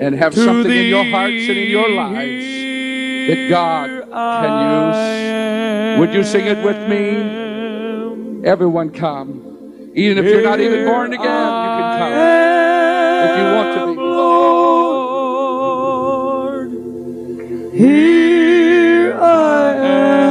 [0.00, 2.46] and have something in your hearts and in your lives
[3.28, 4.52] that God can
[5.94, 5.98] use.
[6.00, 8.46] Would you sing it with me?
[8.46, 9.40] Everyone come.
[9.94, 11.28] Even if you're not even born again, you
[11.78, 12.12] can come.
[13.24, 14.00] If you want to be.
[16.54, 16.70] Lord,
[17.74, 20.23] here I am.